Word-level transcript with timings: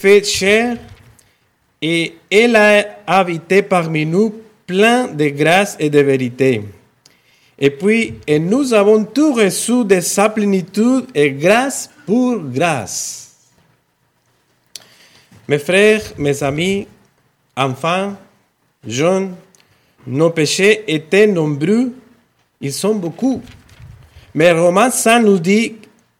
fait 0.00 0.24
chair 0.24 0.78
et 1.82 2.14
elle 2.30 2.56
a 2.56 2.84
habité 3.06 3.60
parmi 3.60 4.06
nous 4.06 4.34
plein 4.66 5.08
de 5.08 5.28
grâce 5.28 5.76
et 5.78 5.90
de 5.90 5.98
vérité. 6.00 6.62
Et 7.58 7.68
puis, 7.68 8.14
nous 8.40 8.72
avons 8.72 9.04
tout 9.04 9.34
reçu 9.34 9.84
de 9.84 10.00
sa 10.00 10.30
plénitude 10.30 11.04
et 11.14 11.32
grâce 11.32 11.90
pour 12.06 12.38
grâce. 12.38 13.36
Mes 15.46 15.58
frères, 15.58 16.00
mes 16.16 16.42
amis, 16.42 16.86
enfants, 17.54 18.16
jeunes, 18.86 19.34
nos 20.06 20.30
péchés 20.30 20.84
étaient 20.86 21.26
nombreux, 21.26 21.92
ils 22.58 22.72
sont 22.72 22.94
beaucoup. 22.94 23.42
Mais 24.34 24.52
Romains 24.52 24.90
100 24.90 25.22
nous 25.24 25.38
dit, 25.38 25.74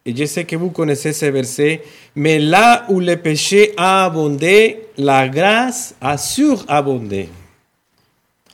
et 0.05 0.15
je 0.15 0.25
sais 0.27 0.45
que 0.45 0.57
vous 0.57 0.71
connaissez 0.71 1.15
ce 1.15 1.27
verset, 1.27 1.83
mais 2.15 2.39
là 2.39 2.85
où 2.89 3.01
le 3.01 3.17
péché 3.17 3.73
a 3.77 4.05
abondé, 4.05 4.89
la 4.97 5.29
grâce 5.29 5.95
a 6.01 6.19
surabondé. 6.19 7.29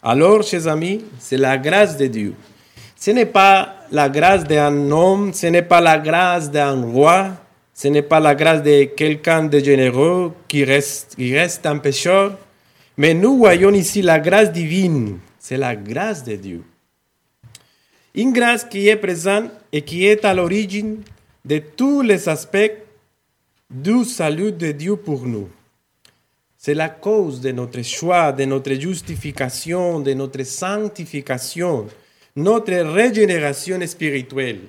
Alors, 0.03 0.43
chers 0.43 0.69
amis, 0.69 1.05
c'est 1.19 1.37
la 1.37 1.59
grâce 1.59 1.97
de 1.97 2.07
Dieu. 2.07 2.35
Ce 2.97 3.11
n'est 3.11 3.27
pas 3.27 3.77
la 3.91 4.09
grâce 4.09 4.45
d'un 4.45 4.91
homme, 4.91 5.33
ce 5.33 5.47
n'est 5.47 5.63
pas 5.63 5.81
la 5.81 5.99
grâce 5.99 6.51
d'un 6.51 6.81
roi, 6.83 7.31
ce 7.75 7.89
n'est 7.89 8.03
pas 8.03 8.21
la 8.21 8.35
grâce 8.35 8.63
de 8.63 8.85
quelqu'un 8.85 9.45
de 9.45 9.59
généreux 9.59 10.33
qui 10.49 10.65
reste, 10.65 11.15
qui 11.17 11.37
reste 11.37 11.67
un 11.67 11.79
pécheur, 11.79 12.39
mais 12.97 13.15
nous 13.15 13.37
voyons 13.39 13.73
ici 13.73 14.01
la 14.01 14.19
grâce 14.19 14.51
divine, 14.51 15.19
c'est 15.39 15.59
la 15.59 15.77
grâce 15.77 16.25
de 16.25 16.37
Dieu. 16.37 16.63
Une 18.15 18.33
grâce 18.33 18.65
qui 18.65 18.89
est 18.89 18.97
présente 18.97 19.51
et 19.73 19.83
qui 19.83 20.07
est 20.07 20.25
à 20.25 20.33
l'origine 20.33 21.03
de 21.45 21.59
tous 21.59 22.01
les 22.01 22.29
aspects 22.29 22.73
du 23.71 24.05
salut 24.05 24.53
de 24.53 24.73
Dieu 24.73 24.97
pour 24.97 25.27
nous. 25.27 25.49
C'est 26.57 26.75
la 26.75 26.89
cause 26.89 27.41
de 27.41 27.51
notre 27.53 27.83
choix, 27.83 28.33
de 28.33 28.45
notre 28.45 28.73
justification, 28.75 30.01
de 30.01 30.15
notre 30.15 30.43
sanctification, 30.45 31.87
notre 32.35 32.73
régénération 32.73 33.85
spirituelle, 33.87 34.61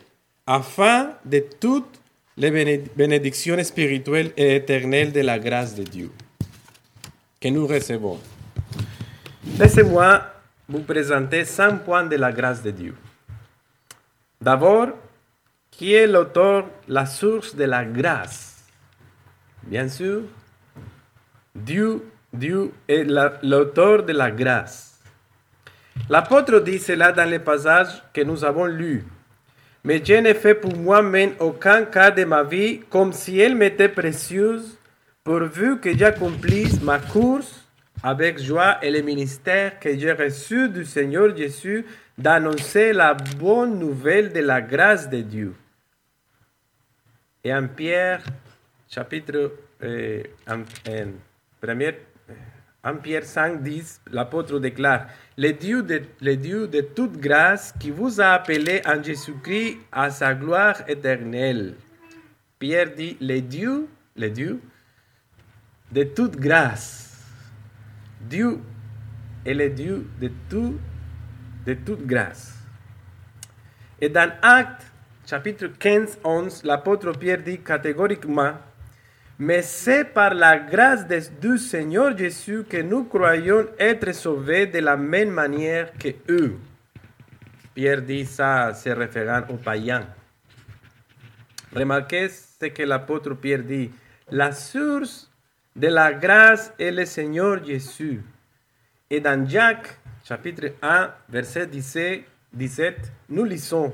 afin 0.45 1.12
de 1.25 1.44
toutes 1.59 2.00
les 2.38 2.52
bénédictions 2.95 3.64
spirituelles 3.64 4.31
et 4.36 4.56
éternelles 4.56 5.12
de 5.12 5.22
la 5.22 5.40
grâce 5.40 5.75
de 5.75 5.84
Dieu 5.84 6.12
que 7.40 7.48
nous 7.50 7.68
recevons. 7.68 8.20
Laissez-moi 9.59 10.23
vous 10.68 10.81
présenter 10.81 11.45
cinq 11.45 11.84
points 11.84 12.06
de 12.06 12.16
la 12.16 12.31
grâce 12.31 12.62
de 12.62 12.72
Dieu. 12.72 12.95
D'abord, 14.42 14.90
qui 15.72 15.94
est 15.94 16.08
l'auteur, 16.08 16.68
la 16.88 17.06
source 17.06 17.56
de 17.56 17.64
la 17.64 17.86
grâce 17.86 18.56
Bien 19.68 19.90
sûr, 19.90 20.22
Dieu, 21.54 22.02
Dieu 22.32 22.72
est 22.88 23.04
l'auteur 23.44 24.04
de 24.04 24.14
la 24.14 24.32
grâce. 24.32 24.98
L'apôtre 26.09 26.59
dit 26.62 26.80
cela 26.80 27.12
dans 27.12 27.30
les 27.30 27.40
passages 27.40 28.02
que 28.14 28.22
nous 28.22 28.46
avons 28.46 28.66
lus. 28.66 29.04
Mais 29.84 30.02
je 30.04 30.14
n'ai 30.14 30.34
fait 30.34 30.56
pour 30.56 30.74
moi-même 30.78 31.34
aucun 31.40 31.84
cas 31.84 32.12
de 32.12 32.24
ma 32.24 32.44
vie 32.44 32.80
comme 32.90 33.12
si 33.12 33.40
elle 33.40 33.56
m'était 33.56 33.90
précieuse, 33.90 34.78
pourvu 35.26 35.80
que 35.81 35.98
j'accomplisse 35.98 36.81
ma 36.81 37.00
course 37.00 37.66
avec 38.02 38.42
joie 38.42 38.78
et 38.81 38.90
le 38.90 39.02
ministère 39.02 39.80
que 39.81 39.98
j'ai 39.98 40.14
reçu 40.14 40.70
du 40.70 40.86
Seigneur 40.86 41.36
Jésus 41.36 41.86
d'annoncer 42.18 42.94
la 42.94 43.14
bonne 43.14 43.78
nouvelle 43.78 44.31
de 44.31 44.40
la 44.40 44.62
grâce 44.62 45.09
de 45.09 45.20
Dieu. 45.20 45.54
Et 47.44 47.54
en 47.54 47.68
Pierre, 47.68 48.24
chapitre 48.90 49.54
euh, 49.84 50.24
en, 50.48 50.64
en 52.84 52.96
Pierre 52.98 53.26
5, 53.26 53.62
10, 53.62 54.02
l'apôtre 54.12 54.60
déclare, 54.60 55.08
le 55.38 55.52
Dieu, 55.52 55.84
de, 55.84 56.02
le 56.22 56.36
Dieu 56.36 56.68
de 56.68 56.82
toute 56.82 57.18
grâce 57.18 57.74
qui 57.80 57.92
vous 57.92 58.22
a 58.22 58.28
appelé 58.28 58.81
en 58.86 59.02
Jésus-Christ 59.02 59.78
à 59.92 60.09
sa 60.09 60.34
gloire 60.34 60.81
éternelle. 60.88 61.76
Pierre 62.59 62.92
dit, 62.96 63.18
le 63.20 63.40
Dieu, 63.42 63.88
le 64.16 64.30
Dieu 64.30 64.62
de 65.92 66.03
toute 66.03 66.36
grâce. 66.36 67.26
Dieu 68.22 68.59
est 69.46 69.53
le 69.53 69.70
Dieu 69.70 70.08
de, 70.20 70.31
tout, 70.50 70.78
de 71.66 71.74
toute 71.74 72.06
grâce. 72.06 72.56
Et 74.02 74.09
dans 74.09 74.31
Actes, 74.42 74.86
chapitre 75.26 75.68
15, 75.68 76.20
11, 76.24 76.64
l'apôtre 76.64 77.12
Pierre 77.14 77.42
dit 77.42 77.59
catégoriquement, 77.59 78.53
mais 79.40 79.62
c'est 79.62 80.06
par 80.06 80.34
la 80.34 80.58
grâce 80.58 81.06
du 81.40 81.58
Seigneur 81.58 82.18
Jésus 82.18 82.64
que 82.68 82.81
nous 82.81 83.03
croyons 83.03 83.68
être 83.78 84.12
sauvés 84.14 84.66
de 84.66 84.80
la 84.80 84.98
même 84.98 85.30
manière 85.30 85.94
que 85.94 86.09
eux. 86.30 86.58
Pierre 87.76 88.02
dit 88.02 88.26
ça, 88.26 88.74
se 88.74 88.90
référant 88.90 89.44
aux 89.50 89.58
païens. 89.58 90.08
Remarquez 91.76 92.30
ce 92.30 92.66
que 92.66 92.81
l'apôtre 92.81 93.36
Pierre 93.36 93.62
dit. 93.64 93.92
La 94.31 94.52
source 94.52 95.30
de 95.76 95.88
la 95.88 96.14
grâce 96.14 96.74
est 96.80 96.92
le 96.92 97.06
Seigneur 97.06 97.64
Jésus. 97.64 98.24
Et 99.09 99.20
dans 99.20 99.47
Jacques, 99.47 100.00
chapitre 100.24 100.74
1, 100.81 101.12
verset 101.30 101.68
17, 101.68 102.24
17 102.53 103.12
nous 103.30 103.44
lisons 103.44 103.94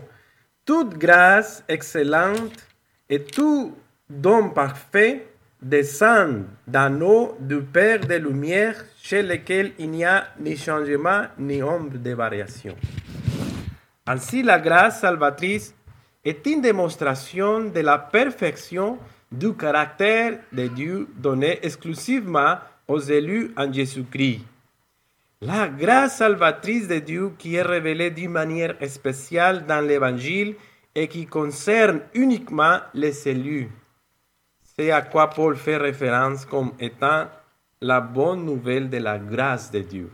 Toute 0.66 0.98
grâce 0.98 1.62
excellente 1.68 2.66
et 3.09 3.22
tout 3.22 3.76
don 4.09 4.50
parfait 4.50 5.28
descend 5.63 6.46
dans 6.68 6.90
nous 6.90 7.31
du 7.40 7.62
Père 7.62 8.01
des 8.01 8.19
Lumières, 8.19 8.85
chez 9.01 9.24
lequel 9.24 9.72
il 9.79 9.90
n'y 9.90 10.06
a 10.06 10.28
ni 10.40 10.57
changement 10.57 11.24
ni 11.40 11.63
ombre 11.63 11.97
de 11.97 12.12
variation. 12.12 12.75
Ainsi, 14.06 14.44
la 14.44 14.59
grâce 14.59 15.00
salvatrice 15.00 15.73
est 16.25 16.46
une 16.46 16.62
démonstration 16.62 17.66
de 17.66 17.79
la 17.79 17.97
perfection 17.97 18.97
du 19.31 19.53
caractère 19.53 20.40
de 20.52 20.68
Dieu 20.68 21.07
donné 21.18 21.59
exclusivement 21.63 22.57
aux 22.88 23.00
élus 23.00 23.52
en 23.57 23.72
Jésus-Christ. 23.72 24.41
La 25.41 25.68
grâce 25.68 26.18
salvatrice 26.18 26.88
de 26.88 27.00
Dieu 27.00 27.31
qui 27.38 27.56
est 27.56 27.62
révélée 27.62 28.12
d'une 28.12 28.31
manière 28.31 28.75
spéciale 28.88 29.66
dans 29.66 29.81
l'Évangile 29.81 30.56
et 30.96 31.07
qui 31.07 31.25
concerne 31.25 32.02
uniquement 32.13 32.78
les 32.94 33.28
élus. 33.28 33.69
C'est 34.75 34.89
à 34.89 35.03
quoi 35.03 35.29
Paul 35.29 35.56
fait 35.56 35.78
référence 35.78 36.45
comme 36.45 36.73
étant 36.79 37.29
la 37.79 38.01
bonne 38.01 38.44
nouvelle 38.44 38.89
de 38.89 38.97
la 38.97 39.19
grâce 39.19 39.69
de 39.69 39.79
Dieu. 39.81 40.11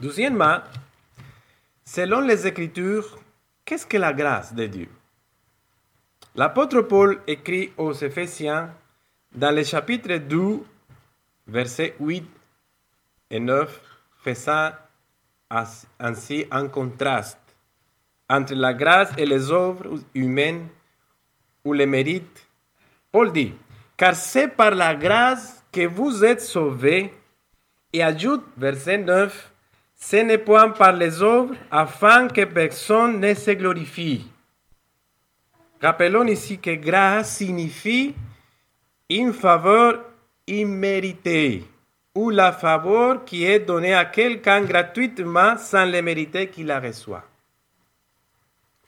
Deuxièmement, 0.00 0.58
selon 1.84 2.20
les 2.20 2.46
Écritures, 2.46 3.18
qu'est-ce 3.64 3.86
que 3.86 3.98
la 3.98 4.14
grâce 4.14 4.54
de 4.54 4.66
Dieu? 4.66 4.88
L'apôtre 6.34 6.80
Paul 6.82 7.20
écrit 7.26 7.72
aux 7.76 7.92
Éphésiens 7.92 8.70
dans 9.34 9.54
le 9.54 9.62
chapitre 9.62 10.16
2, 10.16 10.60
versets 11.48 11.96
8 12.00 12.24
et 13.30 13.40
9, 13.40 13.80
faisant 14.22 14.70
ainsi 15.98 16.46
un 16.50 16.68
contraste 16.68 17.38
entre 18.30 18.54
la 18.54 18.72
grâce 18.72 19.10
et 19.18 19.26
les 19.26 19.50
œuvres 19.50 19.98
humaines 20.14 20.68
ou 21.64 21.72
les 21.74 21.86
mérites 21.86 22.47
Paul 23.18 23.32
dit, 23.32 23.52
car 23.96 24.14
c'est 24.14 24.46
par 24.46 24.70
la 24.70 24.94
grâce 24.94 25.64
que 25.72 25.84
vous 25.88 26.24
êtes 26.24 26.40
sauvés, 26.40 27.12
et 27.92 28.00
ajoute, 28.00 28.44
verset 28.56 28.98
9, 28.98 29.52
ce 29.96 30.16
n'est 30.18 30.38
point 30.38 30.68
par 30.68 30.92
les 30.92 31.20
œuvres 31.20 31.56
afin 31.68 32.28
que 32.28 32.44
personne 32.44 33.18
ne 33.18 33.34
se 33.34 33.50
glorifie. 33.50 34.24
Rappelons 35.82 36.28
ici 36.28 36.60
que 36.60 36.76
grâce 36.76 37.38
signifie 37.38 38.14
une 39.10 39.32
faveur 39.32 40.04
imméritée 40.46 41.64
ou 42.14 42.30
la 42.30 42.52
faveur 42.52 43.24
qui 43.24 43.44
est 43.44 43.58
donnée 43.58 43.94
à 43.94 44.04
quelqu'un 44.04 44.60
gratuitement 44.60 45.56
sans 45.56 45.86
le 45.86 46.02
mériter 46.02 46.46
qu'il 46.46 46.66
la 46.66 46.78
reçoit. 46.78 47.24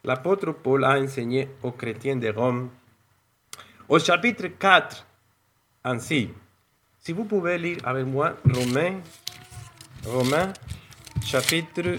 L'apôtre 0.04 0.52
Paul 0.52 0.84
a 0.84 1.00
enseigné 1.00 1.48
aux 1.64 1.72
chrétiens 1.72 2.14
de 2.14 2.28
Rome 2.28 2.70
au 3.90 3.98
chapitre 3.98 4.46
4, 4.46 5.04
ainsi, 5.82 6.30
si 7.00 7.12
vous 7.12 7.24
pouvez 7.24 7.58
lire 7.58 7.78
avec 7.82 8.06
moi 8.06 8.36
Romains, 10.04 10.52
chapitre 11.24 11.96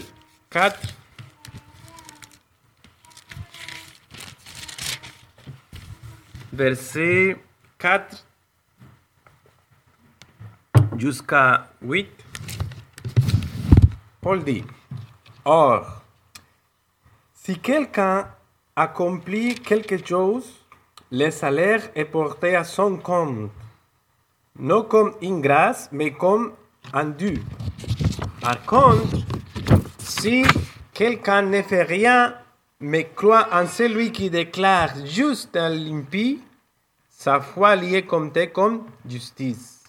4, 0.48 0.80
verset 6.54 7.36
4 7.78 8.24
jusqu'à 10.96 11.68
8, 11.82 12.08
Paul 14.22 14.42
dit, 14.42 14.64
Or, 15.44 16.02
si 17.34 17.58
quelqu'un 17.58 18.30
accomplit 18.74 19.56
quelque 19.56 20.02
chose, 20.02 20.61
le 21.12 21.30
salaire 21.30 21.90
est 21.94 22.06
porté 22.06 22.56
à 22.56 22.64
son 22.64 22.96
compte. 22.96 23.50
non 24.58 24.82
comme 24.82 25.12
une 25.20 25.42
grâce, 25.42 25.90
mais 25.92 26.12
comme 26.12 26.52
un 26.94 27.04
dû. 27.04 27.38
Par 28.40 28.64
contre, 28.64 29.18
si 29.98 30.42
quelqu'un 30.94 31.42
ne 31.42 31.60
fait 31.60 31.82
rien, 31.82 32.34
mais 32.80 33.10
croit 33.14 33.46
en 33.52 33.66
celui 33.66 34.10
qui 34.10 34.30
déclare 34.30 34.94
juste 35.04 35.54
un 35.54 35.68
l'impie, 35.68 36.40
sa 37.10 37.40
foi 37.40 37.76
lui 37.76 37.94
est 37.94 38.06
comptée 38.06 38.48
comme 38.48 38.86
justice. 39.06 39.84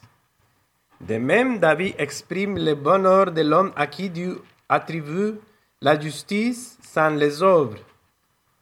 De 1.00 1.16
même, 1.16 1.60
David 1.60 1.96
exprime 2.00 2.58
le 2.58 2.76
bonheur 2.76 3.32
de 3.32 3.42
l'homme 3.42 3.72
à 3.78 3.88
qui 3.88 4.10
Dieu 4.10 4.42
attribue 4.68 5.36
la 5.82 5.98
justice 5.98 6.78
sans 6.82 7.12
les 7.12 7.42
œuvres. 7.42 7.80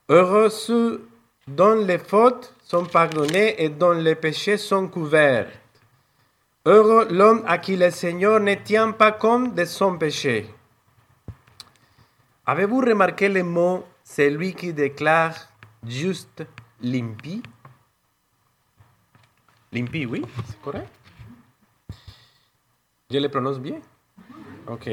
Heureux 0.10 0.50
ceux 0.50 1.08
dont 1.56 1.76
les 1.76 1.98
fautes 1.98 2.54
sont 2.64 2.86
pardonnées 2.86 3.62
et 3.64 3.70
dont 3.70 3.92
les 3.92 4.16
péchés 4.16 4.58
sont 4.58 4.88
couverts. 4.88 5.52
Heureux 6.66 7.08
l'homme 7.10 7.44
à 7.48 7.58
qui 7.58 7.76
le 7.76 7.90
Seigneur 7.90 8.40
ne 8.40 8.54
tient 8.54 8.92
pas 8.92 9.12
compte 9.12 9.56
de 9.56 9.66
son 9.66 9.98
péché. 9.98 10.48
Avez-vous 12.46 12.80
remarqué 12.80 13.30
le 13.30 13.44
mot 13.44 13.86
celui 14.04 14.54
qui 14.54 14.74
déclare 14.74 15.36
juste 15.88 16.46
l'impie 16.82 17.42
L'impie, 19.74 20.06
oui, 20.06 20.22
c'est 20.48 20.62
correct. 20.62 20.90
Je 23.10 23.18
le 23.18 23.30
prononce 23.30 23.60
bien? 23.60 23.80
Ok. 24.68 24.90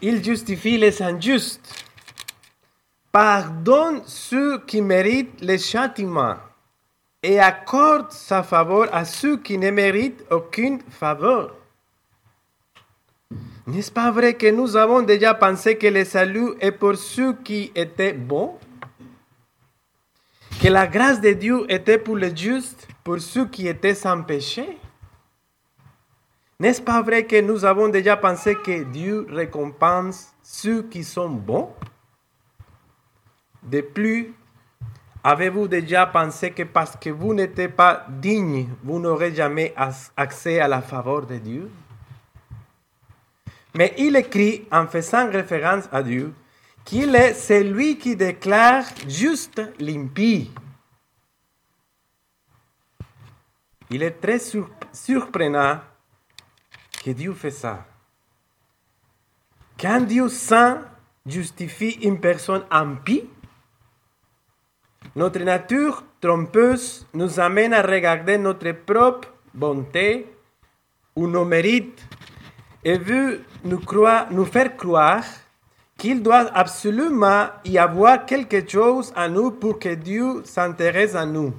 Il 0.00 0.24
justifie 0.24 0.78
les 0.78 1.02
injustes. 1.02 1.83
Pardonne 3.14 4.02
ceux 4.06 4.58
qui 4.66 4.82
méritent 4.82 5.40
le 5.40 5.56
châtiment 5.56 6.34
et 7.22 7.38
accorde 7.38 8.10
sa 8.10 8.42
faveur 8.42 8.92
à 8.92 9.04
ceux 9.04 9.36
qui 9.36 9.56
ne 9.56 9.70
méritent 9.70 10.24
aucune 10.32 10.80
faveur. 10.90 11.54
N'est-ce 13.68 13.92
pas 13.92 14.10
vrai 14.10 14.34
que 14.34 14.50
nous 14.50 14.76
avons 14.76 15.02
déjà 15.02 15.32
pensé 15.32 15.78
que 15.78 15.86
le 15.86 16.04
salut 16.04 16.54
est 16.58 16.72
pour 16.72 16.96
ceux 16.96 17.34
qui 17.34 17.70
étaient 17.76 18.14
bons? 18.14 18.58
Que 20.60 20.66
la 20.66 20.88
grâce 20.88 21.20
de 21.20 21.34
Dieu 21.34 21.66
était 21.68 21.98
pour 21.98 22.16
les 22.16 22.36
justes, 22.36 22.88
pour 23.04 23.20
ceux 23.20 23.46
qui 23.46 23.68
étaient 23.68 23.94
sans 23.94 24.20
péché? 24.24 24.76
N'est-ce 26.58 26.82
pas 26.82 27.00
vrai 27.00 27.26
que 27.26 27.40
nous 27.40 27.64
avons 27.64 27.86
déjà 27.86 28.16
pensé 28.16 28.56
que 28.56 28.82
Dieu 28.82 29.24
récompense 29.30 30.32
ceux 30.42 30.82
qui 30.82 31.04
sont 31.04 31.30
bons? 31.30 31.70
De 33.64 33.80
plus, 33.80 34.34
avez-vous 35.22 35.68
déjà 35.68 36.06
pensé 36.06 36.50
que 36.50 36.62
parce 36.62 36.96
que 36.96 37.10
vous 37.10 37.32
n'êtes 37.32 37.74
pas 37.74 38.06
digne, 38.08 38.68
vous 38.82 38.98
n'aurez 39.00 39.34
jamais 39.34 39.74
accès 40.16 40.60
à 40.60 40.68
la 40.68 40.82
faveur 40.82 41.26
de 41.26 41.38
Dieu? 41.38 41.70
Mais 43.74 43.94
il 43.98 44.14
écrit 44.16 44.66
en 44.70 44.86
faisant 44.86 45.30
référence 45.30 45.88
à 45.90 46.02
Dieu 46.02 46.32
qu'il 46.84 47.14
est 47.14 47.34
celui 47.34 47.96
qui 47.96 48.14
déclare 48.14 48.84
juste 49.08 49.62
l'impie. 49.80 50.52
Il 53.90 54.02
est 54.02 54.20
très 54.20 54.38
surprenant 54.92 55.80
que 57.02 57.10
Dieu 57.10 57.32
fait 57.32 57.50
ça. 57.50 57.86
Quand 59.78 60.00
Dieu 60.02 60.28
saint 60.28 60.82
justifie 61.26 61.98
une 62.02 62.20
personne 62.20 62.64
impie, 62.70 63.28
notre 65.16 65.40
nature 65.40 66.02
trompeuse 66.20 67.06
nous 67.14 67.38
amène 67.38 67.72
à 67.72 67.82
regarder 67.82 68.36
notre 68.38 68.72
propre 68.72 69.28
bonté 69.52 70.26
ou 71.14 71.28
nos 71.28 71.44
mérites 71.44 72.02
et 72.84 72.98
veut 72.98 73.42
nous, 73.64 74.44
faire 74.44 74.76
croire 74.76 75.24
qu'il 75.96 76.22
doit 76.22 76.50
absolument 76.52 77.46
y 77.64 77.78
avoir 77.78 78.26
quelque 78.26 78.68
chose 78.68 79.12
à 79.14 79.28
nous 79.28 79.52
pour 79.52 79.78
que 79.78 79.94
Dieu 79.94 80.42
s'intéresse 80.44 81.14
à 81.14 81.24
nous. 81.24 81.54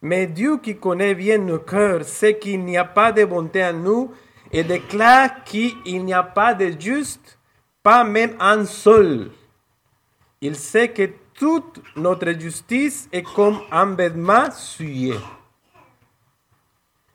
Mais 0.00 0.26
Dieu 0.26 0.56
qui 0.56 0.76
connaît 0.76 1.14
bien 1.14 1.38
nos 1.38 1.58
cœurs 1.58 2.04
sait 2.04 2.38
qu'il 2.38 2.64
n'y 2.64 2.76
a 2.76 2.84
pas 2.84 3.12
de 3.12 3.24
bonté 3.24 3.64
en 3.64 3.74
nous 3.74 4.10
et 4.50 4.64
déclare 4.64 5.44
qu'il 5.44 6.04
n'y 6.04 6.14
a 6.14 6.22
pas 6.22 6.54
de 6.54 6.72
juste, 6.78 7.38
pas 7.82 8.02
même 8.02 8.34
un 8.40 8.64
seul. 8.64 9.30
Il 10.40 10.56
sait 10.56 10.88
que 10.88 11.08
toute 11.42 11.82
notre 11.96 12.38
justice 12.38 13.08
est 13.10 13.24
comme 13.24 13.58
un 13.72 13.96
vêtement 13.96 14.48
souillé. 14.52 15.16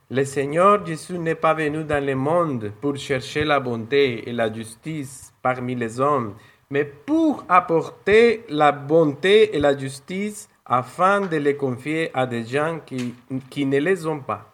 Le 0.09 0.25
Seigneur 0.25 0.85
Jésus 0.85 1.17
n'est 1.17 1.33
pas 1.33 1.53
venu 1.53 1.85
dans 1.85 2.05
le 2.05 2.13
monde 2.13 2.73
pour 2.81 2.97
chercher 2.97 3.45
la 3.45 3.61
bonté 3.61 4.27
et 4.27 4.33
la 4.33 4.51
justice 4.51 5.31
parmi 5.41 5.75
les 5.75 6.01
hommes, 6.01 6.35
mais 6.69 6.83
pour 6.83 7.45
apporter 7.47 8.43
la 8.49 8.73
bonté 8.73 9.55
et 9.55 9.59
la 9.59 9.77
justice 9.77 10.49
afin 10.65 11.21
de 11.21 11.37
les 11.37 11.55
confier 11.55 12.11
à 12.13 12.25
des 12.25 12.43
gens 12.43 12.81
qui, 12.85 13.15
qui 13.49 13.65
ne 13.65 13.79
les 13.79 14.05
ont 14.05 14.19
pas. 14.19 14.51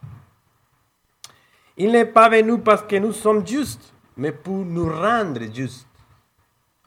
Il 1.76 1.90
n'est 1.90 2.06
pas 2.06 2.28
venu 2.28 2.60
parce 2.60 2.82
que 2.82 2.94
nous 2.94 3.12
sommes 3.12 3.44
justes, 3.44 3.92
mais 4.16 4.30
pour 4.30 4.64
nous 4.64 4.88
rendre 4.88 5.52
justes 5.52 5.88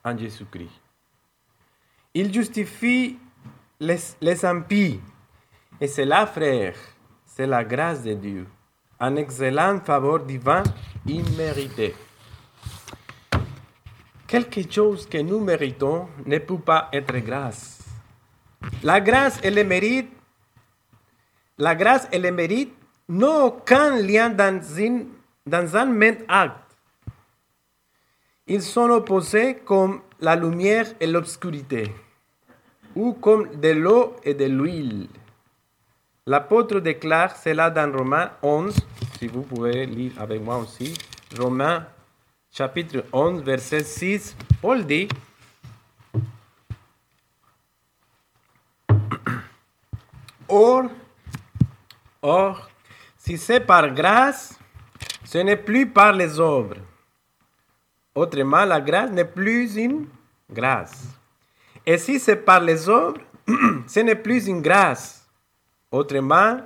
en 0.06 0.18
Jésus-Christ. 0.18 0.87
Il 2.20 2.34
justifie 2.34 3.16
les, 3.80 4.00
les 4.22 4.44
impies. 4.44 5.00
Et 5.80 5.86
c'est 5.86 6.04
là, 6.04 6.26
frère, 6.26 6.74
c'est 7.28 7.46
la 7.46 7.64
grâce 7.64 8.02
de 8.02 8.16
Dieu, 8.16 8.48
un 9.00 9.16
excellent 9.18 9.80
faveur 9.82 10.22
divin 10.22 10.64
immérité. 11.06 11.94
Quelque 14.26 14.64
chose 14.68 15.08
que 15.08 15.20
nous 15.20 15.40
méritons 15.40 16.08
ne 16.26 16.40
peut 16.40 16.58
pas 16.58 16.90
être 16.92 17.20
grâce. 17.20 17.86
La 18.82 19.00
grâce 19.00 19.40
et 19.44 19.52
le 19.52 19.64
mérite, 19.64 20.10
la 21.60 21.76
grâce 21.76 22.08
et 22.12 22.18
le 22.18 22.32
mérite 22.32 22.74
n'ont 23.08 23.44
aucun 23.44 23.96
lien 23.96 24.32
dans, 24.32 24.60
dans 25.46 25.78
un 25.78 25.86
même 25.86 26.18
acte. 26.28 26.78
Ils 28.48 28.64
sont 28.64 28.90
opposés 28.90 29.58
comme 29.64 30.02
la 30.20 30.36
lumière 30.36 30.88
et 31.00 31.06
l'obscurité, 31.06 31.94
ou 32.98 33.14
comme 33.14 33.56
de 33.60 33.70
l'eau 33.70 34.16
et 34.24 34.34
de 34.34 34.46
l'huile. 34.46 35.08
L'apôtre 36.26 36.80
déclare 36.80 37.38
cela 37.38 37.70
dans 37.70 37.96
Romains 37.96 38.32
11, 38.42 38.76
si 39.20 39.28
vous 39.28 39.44
pouvez 39.44 39.86
lire 39.86 40.14
avec 40.18 40.42
moi 40.42 40.58
aussi. 40.58 40.96
Romains 41.38 41.86
chapitre 42.52 43.06
11, 43.14 43.44
verset 43.44 43.84
6, 43.84 44.36
Paul 44.60 44.84
dit, 44.84 45.08
Or, 50.50 50.86
or, 52.24 52.68
si 53.16 53.38
c'est 53.38 53.60
par 53.60 53.94
grâce, 53.94 54.58
ce 55.24 55.38
n'est 55.38 55.56
plus 55.56 55.88
par 55.88 56.14
les 56.14 56.40
œuvres. 56.40 56.78
Autrement, 58.16 58.66
la 58.66 58.82
grâce 58.82 59.12
n'est 59.12 59.24
plus 59.24 59.76
une 59.76 60.08
grâce. 60.52 61.17
Et 61.90 61.98
si 61.98 62.20
c'est 62.20 62.36
par 62.36 62.60
les 62.60 62.90
œuvres, 62.90 63.18
ce 63.88 64.02
n'est 64.02 64.18
plus 64.18 64.48
une 64.48 64.62
grâce. 64.62 65.26
Autrement, 65.90 66.60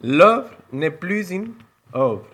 l'œuvre 0.00 0.50
n'est 0.70 0.92
plus 0.92 1.32
une 1.32 1.52
œuvre. 1.92 2.28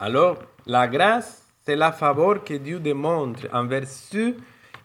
Alors, 0.00 0.38
la 0.66 0.88
grâce, 0.88 1.46
c'est 1.64 1.76
la 1.76 1.92
faveur 1.92 2.42
que 2.42 2.54
Dieu 2.54 2.80
démontre 2.80 3.46
envers 3.52 3.86
ceux 3.86 4.36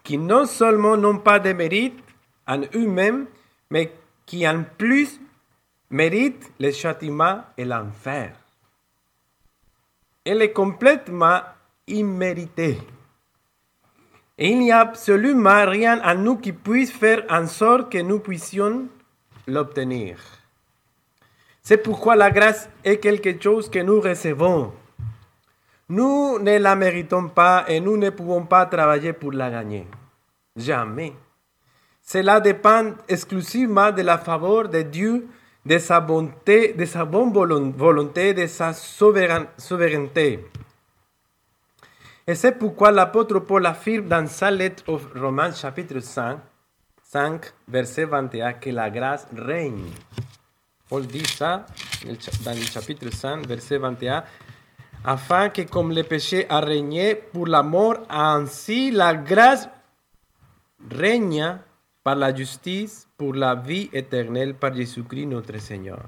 qui 0.04 0.20
non 0.20 0.46
seulement 0.46 0.96
n'ont 0.96 1.18
pas 1.18 1.40
de 1.40 1.54
mérite 1.54 1.98
en 2.46 2.62
eux-mêmes, 2.76 3.26
mais 3.72 3.92
qui 4.28 4.48
en 4.48 4.64
plus 4.78 5.20
mérite 5.90 6.52
le 6.60 6.72
châtiment 6.72 7.42
et 7.58 7.66
l'enfer. 7.66 8.36
Elle 10.24 10.44
est 10.44 10.54
complètement 10.54 11.42
imméritée. 11.88 12.78
Il 14.38 14.58
n'y 14.60 14.72
a 14.72 14.80
absolument 14.80 15.66
rien 15.66 16.00
à 16.02 16.16
nous 16.16 16.38
qui 16.38 16.54
puisse 16.54 16.92
faire 16.92 17.24
en 17.30 17.46
sorte 17.46 17.92
que 17.92 18.00
nous 18.00 18.20
puissions 18.20 18.88
l'obtenir. 19.48 20.18
C'est 21.62 21.78
pourquoi 21.78 22.16
la 22.16 22.32
grâce 22.32 22.68
est 22.84 22.98
quelque 22.98 23.42
chose 23.42 23.70
que 23.70 23.80
nous 23.80 24.02
recevons. 24.02 24.74
Nous 25.88 26.40
ne 26.40 26.58
la 26.58 26.76
méritons 26.76 27.30
pas 27.30 27.66
et 27.68 27.80
nous 27.80 27.96
ne 27.96 28.10
pouvons 28.10 28.44
pas 28.46 28.66
travailler 28.66 29.14
pour 29.14 29.32
la 29.34 29.52
gagner. 29.52 29.86
Jamais. 30.56 31.14
Cela 32.02 32.40
dépend 32.40 32.94
exclusivement 33.08 33.92
de 33.92 34.02
la 34.02 34.18
faveur 34.18 34.68
de 34.68 34.82
Dieu, 34.82 35.28
de 35.64 35.78
sa 35.78 36.00
bonté, 36.00 36.74
de 36.74 36.86
sa 36.86 37.06
bonne 37.06 37.32
volonté, 37.32 38.34
de 38.34 38.48
sa 38.48 38.74
souveraineté. 38.74 40.40
Et 42.26 42.36
c'est 42.36 42.54
pourquoi 42.54 42.92
l'apôtre 42.92 43.40
Paul 43.40 43.66
affirme 43.66 44.08
dans 44.08 44.28
sa 44.28 44.50
lettre 44.50 44.84
aux 44.88 45.00
Romains 45.20 45.52
chapitre 45.52 46.00
5, 46.00 46.40
5, 47.04 47.46
verset 47.68 48.06
21, 48.06 48.54
que 48.54 48.70
la 48.70 48.90
grâce 48.90 49.28
règne 49.36 49.92
Paul 50.94 51.08
dit 51.08 51.26
ça 51.26 51.66
dans 52.46 52.52
le 52.52 52.62
chapitre 52.62 53.10
5, 53.10 53.48
verset 53.48 53.80
21, 53.80 54.24
afin 55.04 55.50
que 55.50 55.64
comme 55.64 55.92
le 55.92 56.04
péché 56.04 56.46
a 56.50 56.60
régné 56.60 57.16
pour 57.16 57.48
la 57.48 57.64
mort, 57.64 58.06
ainsi 58.10 58.92
la 58.92 59.16
grâce 59.16 59.68
règne 60.92 61.58
par 62.04 62.16
la 62.16 62.36
justice 62.36 63.08
pour 63.18 63.34
la 63.34 63.56
vie 63.56 63.90
éternelle 63.92 64.54
par 64.54 64.74
Jésus-Christ 64.76 65.26
notre 65.26 65.58
Seigneur. 65.60 66.04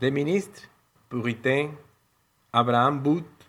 Le 0.00 0.10
ministre 0.10 0.62
puritain 1.08 1.70
Abraham 2.52 2.98
Booth, 3.00 3.41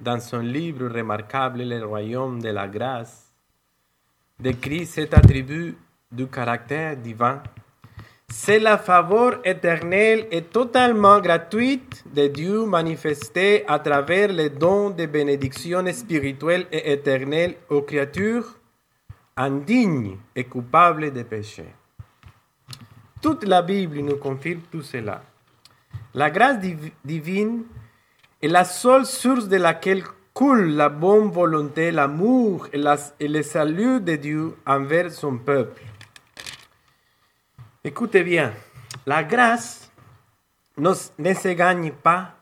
dans 0.00 0.20
son 0.20 0.40
livre 0.40 0.88
remarquable 0.88 1.62
Le 1.62 1.84
royaume 1.84 2.40
de 2.40 2.48
la 2.48 2.66
grâce, 2.66 3.32
décrit 4.38 4.86
cet 4.86 5.14
attribut 5.14 5.76
du 6.10 6.26
caractère 6.26 6.96
divin. 6.96 7.42
C'est 8.32 8.60
la 8.60 8.78
faveur 8.78 9.40
éternelle 9.44 10.26
et 10.30 10.42
totalement 10.42 11.20
gratuite 11.20 12.04
de 12.14 12.28
Dieu 12.28 12.64
manifestée 12.64 13.64
à 13.68 13.78
travers 13.80 14.32
les 14.32 14.50
dons 14.50 14.90
de 14.90 15.06
bénédiction 15.06 15.84
spirituelle 15.92 16.66
et 16.70 16.92
éternelle 16.92 17.56
aux 17.68 17.82
créatures 17.82 18.56
indignes 19.36 20.16
et 20.36 20.44
coupables 20.44 21.12
de 21.12 21.22
péché. 21.22 21.64
Toute 23.20 23.44
la 23.44 23.62
Bible 23.62 23.98
nous 23.98 24.16
confirme 24.16 24.60
tout 24.70 24.82
cela. 24.82 25.22
La 26.14 26.30
grâce 26.30 26.58
divine 27.04 27.64
est 28.42 28.48
la 28.48 28.64
seule 28.64 29.04
source 29.04 29.48
de 29.48 29.56
laquelle 29.56 30.02
coule 30.32 30.70
la 30.70 30.88
bonne 30.88 31.30
volonté, 31.30 31.90
l'amour 31.90 32.68
et, 32.72 32.78
le 33.28 33.42
salut 33.42 34.00
de 34.00 34.16
Dieu 34.16 34.56
envers 34.66 35.12
son 35.12 35.36
peuple. 35.36 35.82
Écoutez 37.84 38.22
bien, 38.22 38.52
la 39.04 39.22
grâce 39.24 39.90
ne, 40.78 40.94
se 40.94 41.48
gagne 41.48 41.92
pas, 41.92 42.34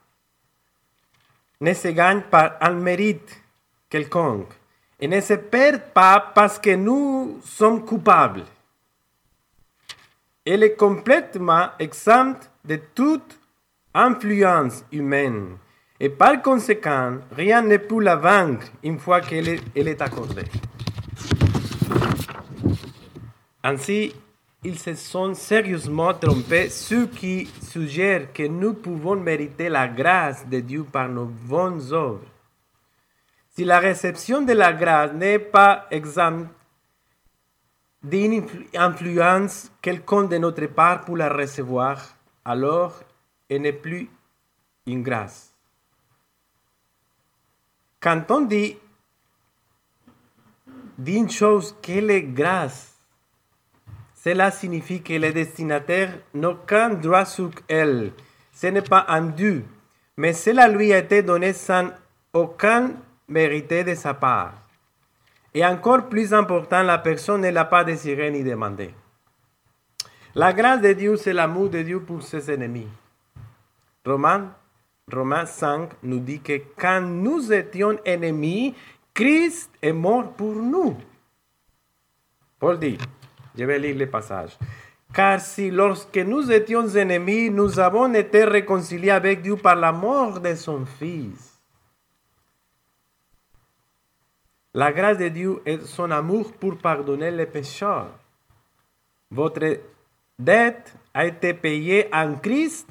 ne 1.61 1.75
se 1.75 1.89
gagne 1.89 2.23
par 2.23 2.57
un 2.61 2.75
mérite 2.75 3.43
quelconque 3.91 4.53
et 5.01 5.09
ne 5.09 5.21
se 5.21 5.35
perd 5.35 5.81
pas 5.93 6.21
parce 6.21 6.59
que 6.59 6.75
nous 6.77 7.41
sommes 7.45 7.85
coupables. 7.85 8.45
Elle 10.45 10.63
est 10.63 10.77
complètement 10.77 11.71
exempte 11.79 12.51
de 12.65 12.77
toute 12.95 13.39
influence 13.95 14.85
humaine 14.93 15.57
et 16.01 16.09
par 16.09 16.41
conséquent, 16.43 17.19
rien 17.33 17.63
ne 17.63 17.77
peut 17.77 18.01
la 18.01 18.15
vaincre 18.15 18.69
une 18.85 18.99
fois 18.99 19.21
qu'elle 19.21 19.49
est, 19.49 20.03
accordée. 20.03 20.45
Ainsi, 23.65 24.15
ils 24.63 24.79
se 24.79 24.95
sont 24.95 25.35
sérieusement 25.35 26.15
trompés 26.15 26.69
ceux 26.69 27.07
qui 27.07 27.47
suggèrent 27.61 28.33
que 28.33 28.47
nous 28.47 28.75
pouvons 28.75 29.17
mériter 29.17 29.69
la 29.69 29.89
grâce 29.89 30.47
de 30.49 30.61
Dieu 30.61 30.85
par 30.85 31.09
nos 31.09 31.27
bonnes 31.27 31.93
œuvres. 31.93 32.27
Si 33.51 33.65
la 33.65 33.81
réception 33.81 34.43
de 34.43 34.53
la 34.53 34.73
grâce 34.73 35.13
n'est 35.13 35.41
pas 35.41 35.87
exempte 35.91 36.49
d'une 38.05 38.47
influence 38.75 39.73
quelconque 39.83 40.31
de 40.31 40.39
notre 40.39 40.67
part 40.67 41.05
pour 41.05 41.17
la 41.17 41.29
recevoir, 41.29 42.17
alors 42.45 43.01
elle 43.51 43.63
n'est 43.63 43.73
plus 43.73 44.09
une 44.87 45.03
grâce. 45.03 45.48
Quand 48.01 48.31
on 48.31 48.43
dit 48.43 48.77
d'une 50.97 51.31
chose 51.31 51.75
qu'elle 51.83 52.11
est 52.11 52.23
grâce, 52.23 52.95
cela 54.15 54.51
signifie 54.51 55.03
que 55.03 55.15
le 55.15 55.33
destinataire 55.33 56.19
n'a 56.35 56.51
aucun 56.51 56.91
droit 56.91 57.25
sur 57.25 57.51
elle. 57.69 58.13
Ce 58.53 58.67
n'est 58.69 58.83
pas 58.83 59.07
un 59.09 59.23
dû, 59.23 59.65
mais 60.17 60.33
cela 60.33 60.69
lui 60.69 60.93
a 60.93 60.99
été 60.99 61.23
donné 61.23 61.53
sans 61.53 61.91
aucun 62.33 62.93
mérite 63.29 63.87
de 63.87 63.95
sa 63.95 64.15
part. 64.15 64.55
Et 65.55 65.65
encore 65.65 66.09
plus 66.09 66.35
important, 66.35 66.83
la 66.83 66.99
personne 66.99 67.41
ne 67.41 67.51
l'a 67.51 67.65
pas 67.65 67.85
désiré 67.85 68.31
ni 68.31 68.45
demandé. 68.45 68.95
La 70.35 70.53
grâce 70.53 70.81
de 70.81 70.93
Dieu, 70.93 71.17
c'est 71.17 71.33
l'amour 71.33 71.69
de 71.71 71.83
Dieu 71.83 72.01
pour 72.01 72.23
ses 72.23 72.51
ennemis. 72.51 72.89
Romains, 74.05 74.53
Romains 75.13 75.47
5 75.47 75.91
nous 76.03 76.21
dit 76.21 76.41
que 76.41 76.61
quand 76.77 77.01
nous 77.01 77.53
étions 77.53 77.99
ennemis, 78.05 78.75
Christ 79.15 79.71
est 79.81 79.93
mort 79.93 80.33
pour 80.33 80.55
nous. 80.55 80.97
Paul 82.59 82.79
dit, 82.79 82.99
je 83.57 83.65
vais 83.65 83.79
lire 83.79 83.97
le 83.97 84.07
passage. 84.09 84.59
Car 85.13 85.41
si 85.41 85.71
lorsque 85.71 86.19
nous 86.19 86.51
étions 86.53 86.87
ennemis, 86.89 87.51
nous 87.51 87.79
avons 87.79 88.13
été 88.13 88.45
réconciliés 88.45 89.11
avec 89.11 89.43
Dieu 89.43 89.57
par 89.57 89.77
la 89.77 89.93
mort 89.93 90.41
de 90.41 90.55
son 90.55 90.85
Fils. 90.85 91.59
La 94.75 94.93
grâce 94.93 95.19
de 95.19 95.29
Dieu 95.29 95.63
est 95.65 95.85
son 95.87 96.11
amour 96.11 96.53
pour 96.53 96.77
pardonner 96.77 97.31
les 97.31 97.47
pécheurs. 97.47 98.11
Votre 99.31 99.81
dette 100.39 100.95
a 101.15 101.27
été 101.27 101.55
payée 101.55 102.09
en 102.13 102.35
Christ 102.37 102.87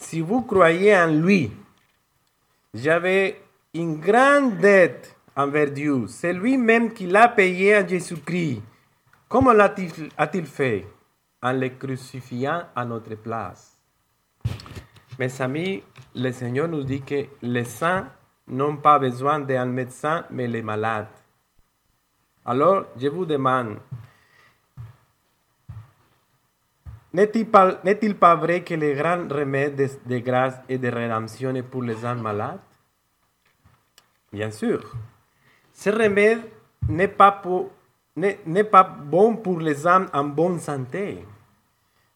si 0.00 0.20
vous 0.20 0.42
croyez 0.42 0.96
en 0.96 1.06
lui. 1.06 1.52
J'avais 2.74 3.40
une 3.74 4.00
grande 4.00 4.58
dette 4.58 5.14
envers 5.36 5.70
Dieu. 5.70 6.06
C'est 6.08 6.32
lui-même 6.32 6.92
qui 6.92 7.06
l'a 7.06 7.28
payé 7.28 7.74
à 7.74 7.86
Jésus-Christ. 7.86 8.62
Comment 9.28 9.52
l'a-t-il 9.52 10.46
fait? 10.46 10.86
En 11.42 11.52
le 11.52 11.68
crucifiant 11.68 12.64
à 12.74 12.84
notre 12.84 13.14
place. 13.14 13.78
Mes 15.18 15.40
amis, 15.40 15.82
le 16.14 16.32
Seigneur 16.32 16.66
nous 16.66 16.82
dit 16.82 17.02
que 17.02 17.26
les 17.42 17.64
saints 17.64 18.08
n'ont 18.48 18.76
pas 18.76 18.98
besoin 18.98 19.38
d'un 19.38 19.66
médecin, 19.66 20.24
mais 20.30 20.48
les 20.48 20.62
malades. 20.62 21.08
Alors, 22.44 22.86
je 22.96 23.08
vous 23.08 23.26
demande, 23.26 23.76
n'est-il 27.12 27.46
pas, 28.14 28.34
vrai 28.36 28.62
que 28.62 28.74
le 28.74 28.94
grand 28.94 29.28
remède 29.28 29.76
de, 30.06 30.18
grâce 30.18 30.56
et 30.68 30.78
de 30.78 30.88
rédemption 30.88 31.54
est 31.54 31.62
pour 31.62 31.82
les 31.82 32.04
âmes 32.04 32.22
malades? 32.22 32.60
Bien 34.32 34.50
sûr. 34.50 34.92
Ce 35.72 35.90
remède 35.90 36.42
n'est 36.88 37.08
pas 37.08 37.42
n'est 38.16 38.64
pas 38.64 38.84
bon 38.84 39.36
pour 39.36 39.60
les 39.60 39.86
âmes 39.86 40.08
en 40.12 40.24
bonne 40.24 40.58
santé. 40.58 41.24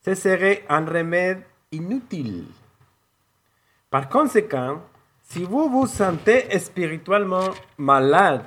Ce 0.04 0.14
serait 0.14 0.64
un 0.68 0.84
remède 0.84 1.42
inutile. 1.72 2.44
Par 3.90 4.08
conséquent, 4.08 4.82
si 5.22 5.44
vous 5.44 5.68
vous 5.68 5.86
sentez 5.86 6.58
spirituellement 6.58 7.50
malade, 7.78 8.44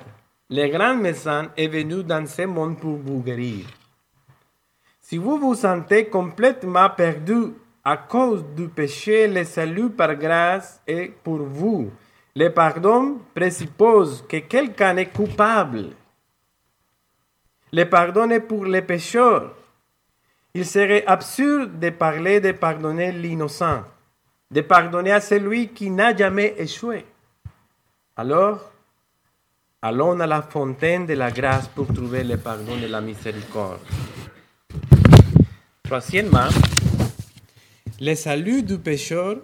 le 0.50 0.68
grand 0.68 0.96
médecin 0.96 1.50
est 1.56 1.68
venu 1.68 2.04
dans 2.04 2.26
ce 2.26 2.42
monde 2.42 2.78
pour 2.78 2.96
vous 2.96 3.22
guérir. 3.22 3.66
Si 5.08 5.16
vous 5.16 5.38
vous 5.38 5.54
sentez 5.54 6.08
complètement 6.08 6.90
perdu 6.90 7.54
à 7.82 7.96
cause 7.96 8.44
du 8.54 8.68
péché, 8.68 9.26
le 9.26 9.44
salut 9.44 9.88
par 9.88 10.14
grâce 10.16 10.82
est 10.86 11.14
pour 11.24 11.38
vous. 11.38 11.90
Le 12.36 12.50
pardon 12.50 13.16
présuppose 13.34 14.22
que 14.28 14.36
quelqu'un 14.36 14.98
est 14.98 15.06
coupable 15.06 15.86
le 17.72 17.84
pardon 17.84 18.30
est 18.30 18.40
pour 18.40 18.64
les 18.64 18.82
pécheurs. 18.82 19.54
Il 20.54 20.64
serait 20.64 21.04
absurde 21.06 21.78
de 21.78 21.90
parler 21.90 22.40
de 22.40 22.52
pardonner 22.52 23.12
l'innocent, 23.12 23.82
de 24.50 24.60
pardonner 24.62 25.12
à 25.12 25.20
celui 25.20 25.68
qui 25.68 25.90
n'a 25.90 26.16
jamais 26.16 26.54
échoué. 26.58 27.04
Alors, 28.16 28.70
allons 29.82 30.18
à 30.18 30.26
la 30.26 30.42
fontaine 30.42 31.06
de 31.06 31.14
la 31.14 31.30
grâce 31.30 31.68
pour 31.68 31.86
trouver 31.92 32.24
le 32.24 32.38
pardon 32.38 32.76
de 32.76 32.86
la 32.86 33.00
miséricorde. 33.00 33.80
Le 38.00 38.14
salut 38.14 38.62
du 38.62 38.76
pécheur, 38.76 39.38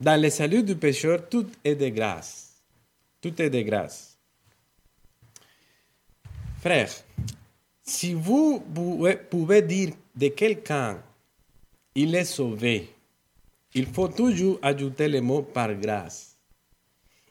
dans 0.00 0.18
le 0.18 0.30
salut 0.30 0.62
du 0.62 0.74
pécheur, 0.74 1.28
tout 1.28 1.46
est 1.62 1.74
de 1.74 1.88
grâce. 1.88 2.62
Tout 3.20 3.42
est 3.42 3.50
de 3.50 3.60
grâce. 3.60 4.16
Frère, 6.62 6.90
si 7.82 8.14
vous 8.14 8.64
pouvez 9.28 9.60
dire 9.60 9.90
de 10.16 10.28
quelqu'un, 10.28 11.02
il 11.94 12.14
est 12.14 12.24
sauvé, 12.24 12.88
il 13.74 13.84
faut 13.86 14.08
toujours 14.08 14.58
ajouter 14.62 15.08
le 15.08 15.20
mot 15.20 15.42
par 15.42 15.74
grâce. 15.74 16.36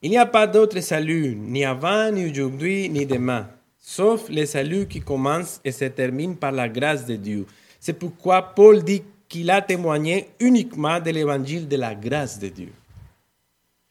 Il 0.03 0.11
n'y 0.11 0.17
a 0.17 0.27
pas 0.27 0.45
d'autre 0.45 0.79
salut, 0.81 1.35
ni 1.35 1.65
avant, 1.65 2.11
ni 2.11 2.29
aujourd'hui, 2.29 2.87
ni 2.87 3.07
demain, 3.07 3.49
sauf 3.79 4.29
le 4.29 4.45
salut 4.45 4.87
qui 4.87 5.01
commence 5.01 5.59
et 5.63 5.71
se 5.71 5.85
termine 5.85 6.35
par 6.37 6.51
la 6.51 6.69
grâce 6.69 7.05
de 7.07 7.15
Dieu. 7.15 7.47
C'est 7.79 7.93
pourquoi 7.93 8.41
Paul 8.41 8.83
dit 8.83 9.03
qu'il 9.27 9.49
a 9.51 9.61
témoigné 9.61 10.29
uniquement 10.39 10.99
de 10.99 11.11
l'évangile 11.11 11.67
de 11.67 11.77
la 11.77 11.95
grâce 11.95 12.39
de 12.39 12.49
Dieu. 12.49 12.73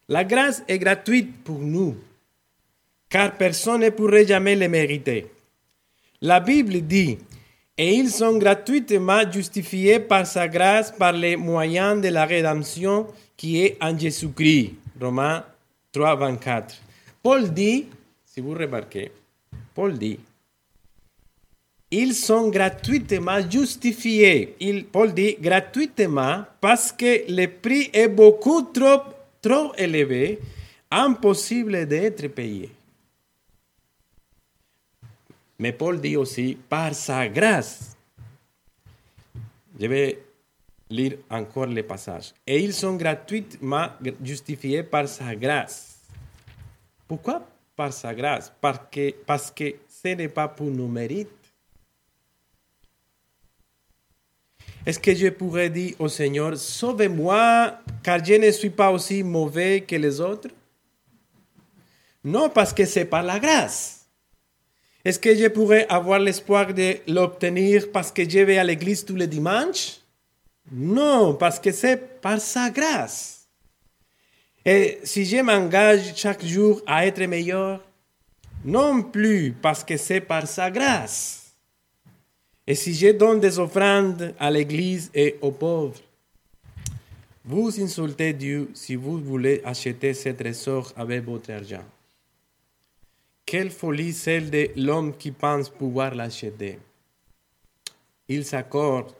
La 0.09 0.25
grâce 0.25 0.62
est 0.68 0.78
gratuite 0.78 1.45
pour 1.45 1.59
nous, 1.59 1.97
car 3.09 3.37
personne 3.37 3.83
ne 3.83 3.90
pourrait 3.90 4.26
jamais 4.26 4.57
le 4.57 4.68
mériter. 4.68 5.26
La 6.21 6.40
Bible 6.40 6.80
dit 6.83 7.18
Et 7.76 7.95
ils 7.95 8.11
sont 8.11 8.38
gratuitement 8.38 9.30
justifiés 9.30 10.00
par 10.00 10.26
sa 10.26 10.49
grâce 10.49 10.90
par 10.90 11.12
les 11.12 11.37
moyens 11.37 12.00
de 12.00 12.09
la 12.09 12.25
rédemption 12.25 13.07
qui 13.37 13.62
est 13.62 13.76
en 13.80 13.97
Jésus-Christ. 13.97 14.75
Romains 15.00 15.45
3, 15.92 16.16
24. 16.16 16.75
Paul 17.23 17.52
dit, 17.52 17.87
si 18.25 18.40
vous 18.40 18.54
remarquez, 18.54 19.12
Paul 19.75 19.97
dit, 19.97 20.18
ils 21.90 22.14
sont 22.14 22.49
gratuitement 22.49 23.40
justifiés. 23.49 24.57
Il, 24.61 24.87
Paul 24.87 25.14
dit 25.14 25.37
gratuitement 25.40 26.45
parce 26.61 26.92
que 26.92 27.30
le 27.30 27.47
prix 27.47 27.90
est 27.92 28.09
beaucoup 28.09 28.62
trop, 28.62 29.02
trop 29.40 29.75
élevé, 29.76 30.38
impossible 30.90 31.87
d'être 31.87 32.28
payé. 32.28 32.71
Mais 35.59 35.73
Paul 35.73 36.00
dit 36.00 36.16
aussi 36.16 36.57
par 36.68 36.95
sa 36.95 37.26
grâce. 37.28 37.97
Je 39.80 39.87
vais 39.87 40.18
lire 40.90 41.18
encore 41.30 41.66
les 41.66 41.83
passages. 41.83 42.33
Et 42.47 42.62
ils 42.62 42.75
sont 42.75 42.97
gratuitement 42.97 43.88
justifiés 44.23 44.83
par 44.83 45.09
sa 45.09 45.35
grâce. 45.35 45.99
Pourquoi 47.07 47.42
par 47.75 47.92
sa 47.92 48.14
grâce? 48.14 48.52
Parce 48.61 48.80
que, 48.90 49.14
parce 49.26 49.50
que 49.50 49.75
ce 49.88 50.09
n'est 50.09 50.28
pas 50.28 50.49
pour 50.49 50.71
nos 50.71 50.88
mérites. 50.88 51.38
Est-ce 54.88 54.99
que 54.99 55.14
je 55.14 55.28
pourrais 55.28 55.68
dire 55.68 55.97
au 55.99 56.09
Seigneur, 56.09 56.57
sauve-moi, 56.57 57.75
car 58.02 58.25
je 58.25 58.33
ne 58.33 58.50
suis 58.50 58.71
pas 58.71 58.90
aussi 58.90 59.23
mauvais 59.23 59.83
que 59.83 59.95
les 59.95 60.18
autres 60.18 60.49
Non, 62.25 62.49
parce 62.49 62.73
que 62.73 62.87
c'est 62.87 63.04
par 63.04 63.23
la 63.23 63.38
grâce. 63.38 64.07
Est-ce 65.04 65.18
que 65.18 65.37
je 65.37 65.47
pourrais 65.49 65.87
avoir 65.90 66.18
l'espoir 66.18 66.73
de 66.73 66.97
l'obtenir 67.07 67.92
parce 67.92 68.11
que 68.11 68.26
je 68.26 68.38
vais 68.38 68.57
à 68.57 68.64
l'église 68.64 69.04
tous 69.04 69.14
les 69.14 69.26
dimanches? 69.26 69.99
Non, 70.73 71.35
parce 71.35 71.61
que 71.61 71.71
c'est 71.71 72.23
par 72.23 72.40
sa 72.40 72.71
grâce. 72.71 73.47
Et 74.64 75.00
si 75.04 75.26
je 75.26 75.42
m'engage 75.42 76.16
chaque 76.16 76.47
jour 76.47 76.80
à 76.87 77.04
être 77.04 77.23
meilleur, 77.26 77.85
non 78.64 79.02
plus 79.02 79.54
parce 79.61 79.85
que 79.85 79.99
c'est 79.99 80.23
par 80.23 80.49
sa 80.49 80.71
grâce. 80.71 81.38
Et 82.71 82.75
si 82.75 82.93
je 82.93 83.13
donne 83.13 83.41
des 83.41 83.59
offrandes 83.59 84.35
à 84.39 84.51
l'église 84.51 85.11
et 85.15 85.39
aux 85.41 85.53
pauvres, 85.53 85.99
vous 87.43 87.81
insultez 87.81 88.35
Dieu 88.35 88.69
si 88.75 88.95
vous 88.95 89.17
voulez 89.17 89.63
acheter 89.65 90.13
ce 90.13 90.29
trésor 90.29 90.93
avec 90.95 91.25
votre 91.25 91.51
argent. 91.51 91.87
Quelle 93.47 93.71
folie 93.71 94.13
celle 94.13 94.51
de 94.51 94.69
l'homme 94.77 95.17
qui 95.17 95.31
pense 95.31 95.71
pouvoir 95.71 96.15
l'acheter. 96.15 96.79
Il 98.29 98.45
s'accorde 98.45 99.13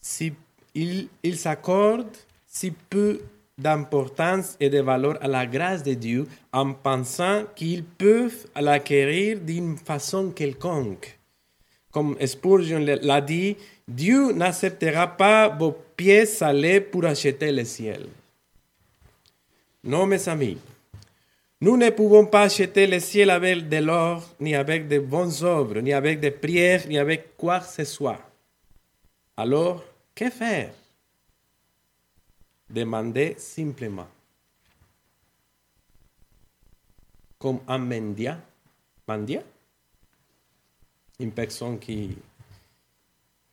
si, 0.00 0.32
il 0.74 1.38
s'accorde 1.38 2.16
si 2.48 2.72
peu 2.72 3.20
d'importance 3.56 4.56
et 4.58 4.70
de 4.70 4.80
valeur 4.80 5.22
à 5.22 5.28
la 5.28 5.46
grâce 5.46 5.84
de 5.84 5.94
Dieu 5.94 6.26
en 6.52 6.72
pensant 6.72 7.44
qu'ils 7.54 7.84
peuvent 7.84 8.48
l'acquérir 8.56 9.38
d'une 9.38 9.76
façon 9.76 10.32
quelconque. 10.32 11.16
Comme 11.94 12.16
Spurgeon 12.26 12.84
l'a 13.02 13.20
dit, 13.20 13.56
Dieu 13.86 14.32
n'acceptera 14.32 15.06
pas 15.06 15.48
vos 15.48 15.70
pieds 15.96 16.26
salés 16.26 16.80
pour 16.80 17.04
acheter 17.04 17.52
le 17.52 17.64
ciel. 17.64 18.08
Non, 19.84 20.04
mes 20.04 20.28
amis, 20.28 20.58
nous 21.60 21.76
ne 21.76 21.90
pouvons 21.90 22.26
pas 22.26 22.42
acheter 22.42 22.88
le 22.88 22.98
ciel 22.98 23.30
avec 23.30 23.68
de 23.68 23.76
l'or, 23.76 24.28
ni 24.40 24.56
avec 24.56 24.88
de 24.88 24.98
bonnes 24.98 25.30
œuvres, 25.42 25.78
ni 25.78 25.92
avec 25.92 26.18
des 26.18 26.32
prières, 26.32 26.84
ni 26.88 26.98
avec 26.98 27.36
quoi 27.36 27.60
que 27.60 27.66
ce 27.68 27.84
soit. 27.84 28.18
Alors, 29.36 29.84
que 30.16 30.30
faire? 30.30 30.72
Demander 32.68 33.36
simplement. 33.38 34.08
Comme 37.38 37.60
un 37.68 37.78
mendia, 37.78 38.40
mendia, 39.06 39.44
une 41.18 41.30
personne 41.30 41.78
qui, 41.78 42.16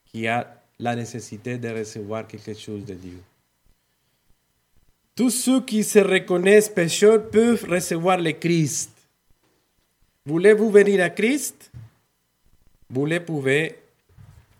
qui 0.05 0.27
a 0.27 0.61
la 0.79 0.95
nécessité 0.95 1.57
de 1.57 1.69
recevoir 1.69 2.27
quelque 2.27 2.53
chose 2.53 2.85
de 2.85 2.93
Dieu. 2.93 3.21
Tous 5.15 5.29
ceux 5.29 5.61
qui 5.61 5.83
se 5.83 5.99
reconnaissent 5.99 6.69
pécheurs 6.69 7.29
peuvent 7.29 7.65
recevoir 7.65 8.17
le 8.17 8.31
Christ. 8.31 8.91
Voulez-vous 10.25 10.71
venir 10.71 11.03
à 11.03 11.09
Christ? 11.09 11.71
Vous 12.89 13.05
le 13.05 13.23
pouvez. 13.23 13.77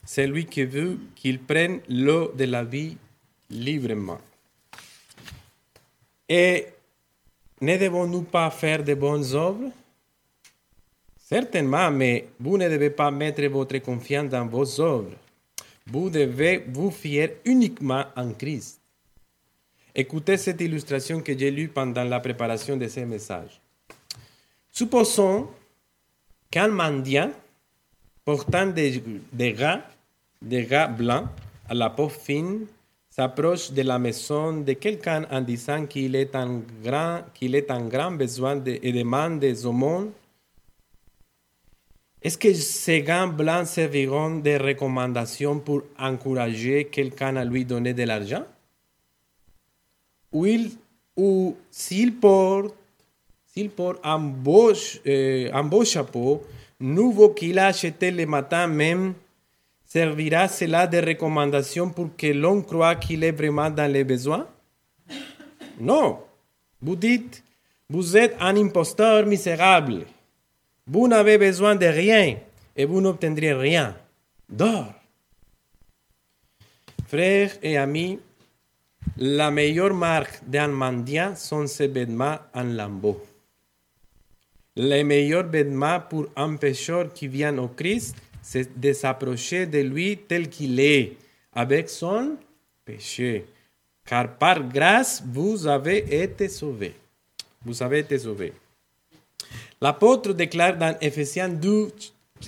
Celui 0.06 0.46
qui 0.46 0.64
veut 0.64 0.98
qu'il 1.16 1.40
prenne 1.40 1.80
l'eau 1.88 2.32
de 2.32 2.46
la 2.46 2.64
vie 2.64 2.98
librement. 3.50 4.20
Et 6.28 6.68
ne 7.62 7.78
devons-nous 7.78 8.24
pas 8.24 8.50
faire 8.50 8.84
de 8.84 8.94
bonnes 8.94 9.36
œuvres? 9.36 9.72
Certainement, 11.32 11.89
mais 11.91 12.28
vous 12.41 12.58
ne 12.58 12.67
devez 12.67 12.89
pas 12.89 13.10
mettre 13.10 13.41
votre 13.46 13.78
confiance 13.78 14.30
dans 14.30 14.46
vos 14.46 14.82
œuvres. 14.82 15.15
Vous 15.88 16.10
devez 16.10 16.65
vous 16.67 16.91
fier 16.91 17.38
uniquement 17.46 18.04
en 18.17 18.34
Christ. 18.34 18.82
Écoutez 19.96 20.36
cette 20.36 20.60
illustration 20.60 21.22
que 21.22 21.38
j'ai 21.38 21.50
lue 21.50 21.70
pendant 21.70 22.04
la 22.04 22.20
préparation 22.20 22.76
de 22.76 22.86
ces 22.89 23.06
messages. 23.06 23.62
Supposons 24.74 25.48
qu'un 26.50 26.67
mendiant 26.67 27.32
portant 28.26 28.67
des, 28.67 29.02
des, 29.32 29.56
des 30.41 30.65
gars 30.65 30.88
blancs 30.88 31.28
à 31.70 31.74
la 31.74 31.89
peau 31.91 32.10
fine 32.10 32.65
s'approche 33.10 33.72
de 33.72 33.84
la 33.84 33.98
maison 33.98 34.52
de 34.60 34.74
quelqu'un 34.74 35.26
en 35.32 35.39
disant 35.39 35.86
qu'il 35.86 36.13
est 36.13 36.36
en 36.36 36.62
grand, 36.84 37.22
qu'il 37.34 37.56
est 37.56 37.72
grand 37.89 38.12
besoin 38.12 38.62
et 38.65 38.91
demande 38.91 39.39
des 39.39 39.65
aumônes. 39.65 40.12
Est-ce 42.22 42.38
que 42.38 42.54
ces 42.54 43.02
gants 43.02 43.28
blancs 43.28 43.66
serviront 43.66 44.36
de 44.36 44.52
recommandations 44.52 45.60
pour 45.60 45.82
encourager 45.98 46.86
quelqu'un 46.86 47.36
à 47.36 47.44
lui 47.44 47.66
donner 47.66 47.94
de 47.94 48.04
l'argent? 48.04 48.44
ou, 50.34 51.58
s'il 51.70 52.14
porte, 52.16 52.74
porte 53.76 54.00
un 54.04 54.20
beau, 54.20 54.72
euh, 55.08 55.52
un 55.52 55.84
chapeau 55.84 56.42
nouveau 56.80 57.30
qu'il 57.30 57.60
a 57.60 57.68
acheté 57.68 58.12
le 58.12 58.26
matin 58.26 58.68
même, 58.68 59.14
servira 59.86 60.48
cela 60.48 60.88
de 60.88 61.00
recommandation 61.00 61.90
pour 61.90 62.16
que 62.16 62.28
l'on 62.28 62.62
croit 62.62 62.96
qu'il 62.96 63.24
est 63.24 63.32
vraiment 63.32 63.70
dans 63.70 63.92
les 63.92 64.04
besoins? 64.04 64.48
Non. 65.80 66.20
Vous 66.82 66.96
dites, 66.96 67.44
vous 67.90 68.16
êtes 68.16 68.36
un 68.40 68.56
imposteur 68.56 69.26
misérable. 69.26 70.06
Vous 70.88 71.08
n'avez 71.08 71.38
besoin 71.38 71.76
de 71.76 71.86
rien 71.86 72.38
et 72.76 72.86
vous 72.86 73.02
n'obtiendrez 73.02 73.54
rien. 73.54 73.96
Dors. 74.50 74.94
Frères 77.08 77.52
et 77.62 77.78
amis, 77.78 78.20
la 79.17 79.52
meilleure 79.52 79.94
marque 79.94 80.41
d'un 80.48 80.70
mendiant 80.70 81.36
sont 81.36 81.67
ses 81.67 81.88
vêtements 81.88 82.39
en 82.54 82.63
lambeaux. 82.63 83.22
Les 84.76 85.04
meilleurs 85.04 85.48
vêtements 85.48 86.00
pour 86.00 86.28
un 86.36 86.56
pécheur 86.56 87.12
qui 87.12 87.28
vient 87.28 87.58
au 87.58 87.67
Christ, 87.67 88.15
c'est 88.41 88.80
de 88.80 88.94
s'approcher 88.94 89.65
de 89.65 89.80
lui 89.80 90.17
tel 90.17 90.48
qu'il 90.48 90.80
est, 90.80 91.17
avec 91.54 91.89
son 91.89 92.38
péché. 92.86 93.46
Car 94.06 94.38
par 94.38 94.63
grâce, 94.63 95.22
vous 95.26 95.67
avez 95.67 96.24
été 96.24 96.48
sauvés. 96.48 96.96
Vous 97.65 97.84
avez 97.84 98.00
été 98.00 98.17
sauvés. 98.17 98.54
L'apôtre 99.82 100.34
déclare 100.34 100.78
dans 100.78 100.96
Ephésiens 101.02 101.50
2, 101.50 101.92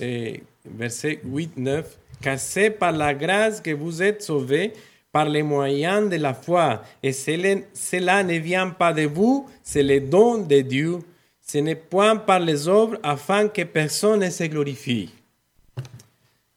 eh, 0.00 0.42
verset 0.64 1.20
8-9, 1.24 1.84
car 2.20 2.38
c'est 2.38 2.70
par 2.70 2.92
la 2.92 3.14
grâce 3.14 3.60
que 3.60 3.70
vous 3.70 4.02
êtes 4.02 4.22
sauvés 4.22 4.72
par 5.14 5.28
les 5.28 5.42
moyens 5.44 6.10
de 6.10 6.16
la 6.16 6.34
foi. 6.34 6.82
Et 7.00 7.12
cela 7.12 8.22
ne 8.24 8.38
vient 8.38 8.70
pas 8.70 8.92
de 8.92 9.02
vous, 9.02 9.48
c'est 9.62 9.82
le 9.82 10.00
don 10.00 10.38
de 10.38 10.60
Dieu. 10.60 10.98
Ce 11.40 11.58
n'est 11.58 11.76
point 11.76 12.16
par 12.16 12.40
les 12.40 12.66
œuvres 12.66 12.98
afin 13.02 13.48
que 13.48 13.62
personne 13.62 14.20
ne 14.20 14.30
se 14.30 14.44
glorifie. 14.44 15.10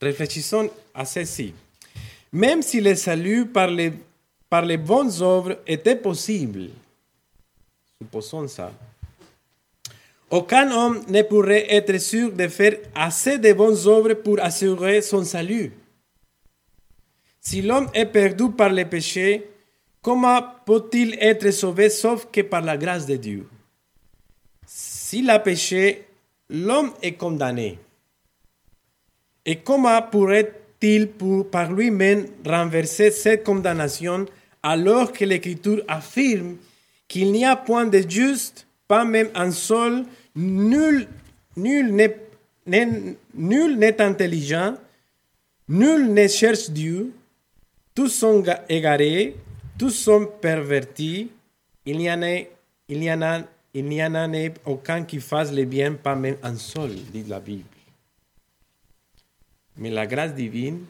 Réfléchissons 0.01 0.69
à 0.93 1.05
ceci. 1.05 1.53
Même 2.31 2.61
si 2.61 2.81
le 2.81 2.95
salut 2.95 3.45
par 3.45 3.67
les, 3.67 3.93
par 4.49 4.63
les 4.63 4.77
bonnes 4.77 5.11
œuvres 5.21 5.57
était 5.67 5.95
possible, 5.95 6.69
supposons 7.99 8.47
ça, 8.47 8.71
aucun 10.29 10.71
homme 10.71 11.01
ne 11.07 11.21
pourrait 11.21 11.73
être 11.73 11.97
sûr 11.99 12.31
de 12.31 12.47
faire 12.47 12.77
assez 12.95 13.37
de 13.37 13.53
bonnes 13.53 13.87
œuvres 13.87 14.13
pour 14.13 14.41
assurer 14.41 15.01
son 15.01 15.23
salut. 15.23 15.71
Si 17.39 17.61
l'homme 17.61 17.89
est 17.93 18.05
perdu 18.05 18.51
par 18.51 18.69
le 18.69 18.83
péché, 18.83 19.49
comment 20.01 20.41
peut-il 20.65 21.17
être 21.21 21.49
sauvé 21.51 21.89
sauf 21.89 22.27
que 22.29 22.41
par 22.41 22.61
la 22.61 22.75
grâce 22.75 23.05
de 23.05 23.15
Dieu? 23.15 23.47
S'il 24.65 25.29
a 25.29 25.39
péché, 25.39 26.05
l'homme 26.49 26.91
est 27.01 27.13
condamné. 27.13 27.79
Et 29.45 29.55
comment 29.55 30.01
pourrait-il 30.01 31.07
pour, 31.07 31.49
par 31.49 31.71
lui-même 31.71 32.27
renverser 32.45 33.11
cette 33.11 33.45
condamnation 33.45 34.25
alors 34.61 35.13
que 35.13 35.23
l'Écriture 35.23 35.81
affirme 35.87 36.57
qu'il 37.07 37.31
n'y 37.31 37.45
a 37.45 37.55
point 37.55 37.85
de 37.85 38.03
juste, 38.09 38.66
pas 38.87 39.05
même 39.05 39.29
un 39.35 39.51
seul, 39.51 40.05
nul 40.35 41.07
nul 41.57 41.91
n'est 43.77 44.01
intelligent, 44.01 44.75
nul 45.67 46.13
ne 46.13 46.27
cherche 46.27 46.69
Dieu, 46.69 47.13
tous 47.95 48.09
sont 48.09 48.43
égarés, 48.69 49.35
tous 49.77 49.89
sont 49.89 50.25
pervertis, 50.25 51.29
il 51.85 51.97
n'y 51.97 52.11
en 52.11 52.21
a, 52.21 52.39
il 52.87 53.03
y 53.03 53.11
en 53.11 53.21
a, 53.21 53.41
il 53.73 53.85
n'y 53.85 54.03
en 54.03 54.15
a 54.15 54.27
aucun 54.65 55.03
qui 55.03 55.19
fasse 55.19 55.51
le 55.51 55.65
bien, 55.65 55.93
pas 55.93 56.15
même 56.15 56.37
un 56.43 56.55
seul, 56.55 56.93
dit 57.11 57.23
la 57.23 57.39
Bible. 57.39 57.63
Mais 59.77 59.89
la 59.89 60.07
grâce 60.07 60.33
divine 60.33 60.85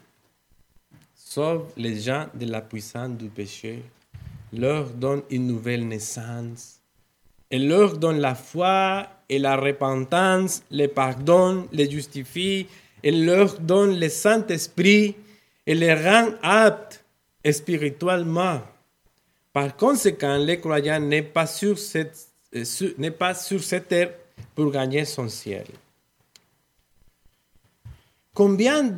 sauve 1.15 1.67
les 1.75 1.99
gens 1.99 2.27
de 2.33 2.45
la 2.45 2.61
puissance 2.61 3.17
du 3.17 3.27
péché, 3.27 3.83
leur 4.53 4.89
donne 4.89 5.23
une 5.29 5.45
nouvelle 5.45 5.85
naissance, 5.85 6.76
et 7.49 7.59
leur 7.59 7.97
donne 7.97 8.19
la 8.19 8.35
foi 8.35 9.07
et 9.29 9.39
la 9.39 9.57
repentance, 9.57 10.63
les 10.71 10.87
pardonne, 10.87 11.67
les 11.71 11.89
justifie, 11.89 12.67
et 13.03 13.11
leur 13.11 13.59
donne 13.59 13.99
le 13.99 14.09
Saint-Esprit 14.09 15.15
et 15.65 15.75
les 15.75 15.93
rend 15.93 16.29
aptes 16.41 17.03
spirituellement. 17.49 18.61
Par 19.53 19.75
conséquent, 19.75 20.37
le 20.37 20.55
croyant 20.55 20.99
n'est 20.99 21.23
pas 21.23 21.47
sur 21.47 21.77
cette, 21.77 22.27
euh, 22.55 22.63
n'est 22.97 23.11
pas 23.11 23.33
sur 23.33 23.63
cette 23.63 23.87
terre 23.87 24.11
pour 24.55 24.71
gagner 24.71 25.05
son 25.05 25.29
ciel. 25.29 25.65
Combien 28.33 28.93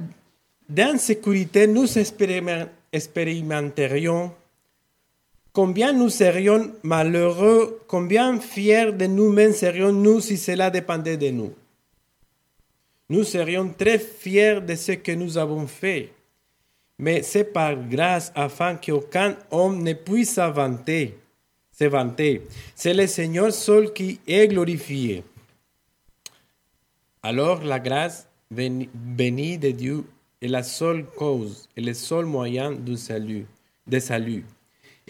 d'insécurité 0.67 1.65
nous 1.65 1.87
expérimenterions 1.97 4.31
Combien 5.59 5.91
nous 5.91 6.07
serions 6.07 6.71
malheureux, 6.83 7.81
combien 7.85 8.39
fiers 8.39 8.93
de 8.93 9.07
nous-mêmes 9.07 9.51
serions-nous 9.51 10.21
si 10.21 10.37
cela 10.37 10.69
dépendait 10.69 11.17
de 11.17 11.31
nous? 11.31 11.53
Nous 13.09 13.25
serions 13.25 13.67
très 13.77 13.99
fiers 13.99 14.61
de 14.61 14.73
ce 14.75 14.93
que 14.93 15.11
nous 15.11 15.37
avons 15.37 15.67
fait, 15.67 16.13
mais 16.97 17.23
c'est 17.23 17.43
par 17.43 17.75
grâce 17.75 18.31
afin 18.35 18.75
qu'aucun 18.75 19.35
homme 19.51 19.83
ne 19.83 19.91
puisse 19.91 20.35
se 20.35 20.49
vanter. 20.49 21.17
Se 21.73 21.83
vanter. 21.83 22.41
C'est 22.73 22.93
le 22.93 23.05
Seigneur 23.05 23.51
seul 23.51 23.91
qui 23.91 24.21
est 24.25 24.47
glorifié. 24.47 25.25
Alors 27.21 27.65
la 27.65 27.81
grâce 27.81 28.29
bénie 28.49 29.57
de 29.57 29.71
Dieu 29.71 30.05
est 30.41 30.47
la 30.47 30.63
seule 30.63 31.03
cause 31.03 31.67
et 31.75 31.81
le 31.81 31.93
seul 31.93 32.23
moyen 32.23 32.71
du 32.71 32.95
salut, 32.95 33.45
de 33.85 33.99
salut. 33.99 34.45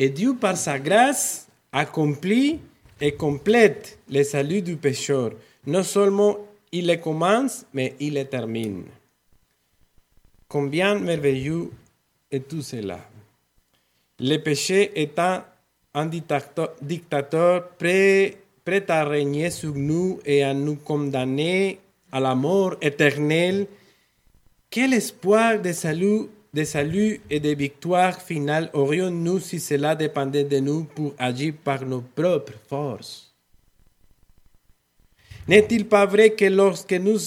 Et 0.02 0.10
Dieu, 0.10 0.34
par 0.34 0.56
sa 0.56 0.80
grâce, 0.80 1.50
accomplit 1.74 2.62
et 3.02 3.12
complète 3.12 4.00
le 4.10 4.24
salut 4.24 4.62
du 4.62 4.78
pécheur. 4.78 5.32
Non 5.68 5.84
seulement 5.84 6.38
il 6.72 6.88
le 6.88 6.96
commence, 6.96 7.66
mais 7.74 7.96
il 8.00 8.14
le 8.14 8.24
termine. 8.24 8.86
Combien 10.48 10.98
merveilleux 10.98 11.70
est 12.32 12.48
tout 12.48 12.62
cela. 12.62 13.02
Le 14.20 14.38
péché 14.38 14.90
étant 14.96 15.44
un 15.94 16.06
dictateur 16.06 17.68
prêt, 17.78 18.38
prêt 18.64 18.86
à 18.90 19.04
régner 19.04 19.50
sur 19.50 19.76
nous 19.76 20.22
et 20.26 20.44
à 20.44 20.54
nous 20.54 20.78
condamner 20.78 21.78
à 22.10 22.22
la 22.22 22.36
mort 22.36 22.76
éternelle, 22.82 23.68
quel 24.70 24.94
espoir 24.94 25.62
de 25.62 25.74
salut 25.74 26.28
de 26.54 26.64
salut 26.64 27.22
et 27.30 27.40
de 27.40 27.50
victoire 27.50 28.22
finale 28.22 28.70
aurions-nous 28.74 29.40
si 29.40 29.60
cela 29.60 29.96
dépendait 29.96 30.44
de 30.44 30.60
nous 30.60 30.84
pour 30.84 31.14
agir 31.18 31.54
par 31.64 31.86
nos 31.86 32.02
propres 32.02 32.54
forces. 32.68 33.32
N'est-il 35.48 35.86
pas 35.88 36.06
vrai 36.06 36.32
que 36.32 36.46
lorsque 36.46 36.94
nous, 36.94 37.20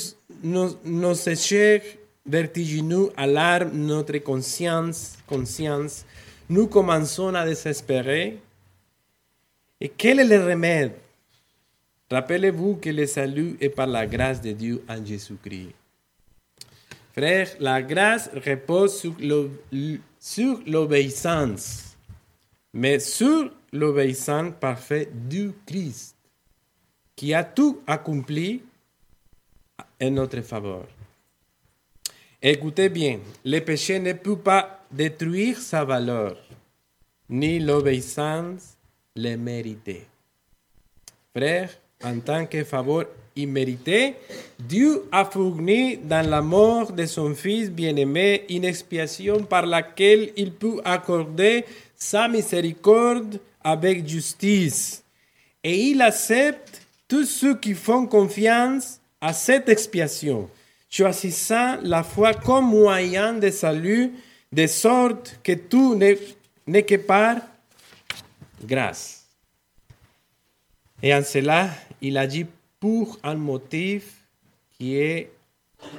nos, 0.43 0.77
nos 0.85 1.15
échecs 1.15 1.99
vertigineux 2.25 3.11
alarment 3.17 3.73
notre 3.73 4.19
conscience, 4.19 5.19
conscience, 5.27 6.05
nous 6.49 6.67
commençons 6.67 7.35
à 7.35 7.45
désespérer? 7.45 8.39
Et 9.81 9.89
quel 9.89 10.21
est 10.21 10.25
le 10.25 10.45
remède? 10.45 10.93
Rappelez-vous 12.11 12.77
que 12.77 12.91
le 12.91 13.07
salut 13.07 13.57
est 13.61 13.71
par 13.71 13.87
la 13.87 14.07
grâce 14.07 14.41
de 14.41 14.53
Dieu 14.53 14.85
en 14.89 15.05
Jésus-Christ. 15.05 15.82
Frère, 17.13 17.49
la 17.61 17.83
grâce 17.83 18.31
repose 18.35 18.99
sur 20.19 20.61
l'obéissance, 20.67 21.97
mais 22.73 22.99
sur 23.01 23.51
l'obéissance 23.71 24.55
parfaite 24.59 25.29
du 25.29 25.53
Christ, 25.67 26.17
qui 27.15 27.35
a 27.35 27.45
tout 27.45 27.83
accompli 27.87 28.63
en 30.01 30.11
notre 30.11 30.41
faveur. 30.41 30.87
Écoutez 32.41 32.89
bien, 32.89 33.21
le 33.45 33.61
péché 33.61 33.99
ne 33.99 34.15
peut 34.15 34.39
pas 34.39 34.83
détruire 34.91 35.59
sa 35.59 35.85
valeur, 35.85 36.37
ni 37.29 37.61
l'obéissance 37.61 38.79
le 39.15 39.37
mériter. 39.37 40.07
Frère, 41.37 41.71
en 42.03 42.19
tant 42.21 42.47
que 42.47 42.65
faveur 42.65 43.07
Dieu 43.35 45.05
a 45.11 45.25
fourni 45.25 45.97
dans 45.97 46.29
la 46.29 46.43
mort 46.43 46.93
de 46.93 47.07
son 47.07 47.35
Fils 47.35 47.71
bien-aimé 47.71 48.45
une 48.51 48.65
expiation 48.65 49.45
par 49.45 49.65
laquelle 49.65 50.33
il 50.37 50.53
peut 50.53 50.81
accorder 50.85 51.65
sa 51.97 52.29
miséricorde 52.29 53.39
avec 53.65 54.07
justice. 54.07 55.03
Et 55.65 55.89
il 55.89 56.03
accepte 56.03 56.83
tous 57.09 57.25
ceux 57.25 57.57
qui 57.57 57.75
font 57.75 58.07
confiance 58.07 59.01
à 59.21 59.33
cette 59.33 59.69
expiation, 59.69 60.51
choisissant 60.91 61.79
la 61.83 62.03
foi 62.03 62.35
comme 62.35 62.67
moyen 62.67 63.35
de 63.35 63.51
salut, 63.51 64.13
de 64.53 64.67
sorte 64.67 65.39
que 65.43 65.53
tout 65.53 65.95
n'est 65.95 66.83
que 66.83 66.97
par 66.97 67.37
grâce. 68.65 69.25
Et 71.03 71.15
en 71.15 71.23
cela, 71.23 71.71
il 72.01 72.19
a 72.19 72.27
dit 72.27 72.47
pour 72.83 73.17
un 73.23 73.37
motif 73.37 74.27
qui 74.73 74.97
est, 74.97 75.31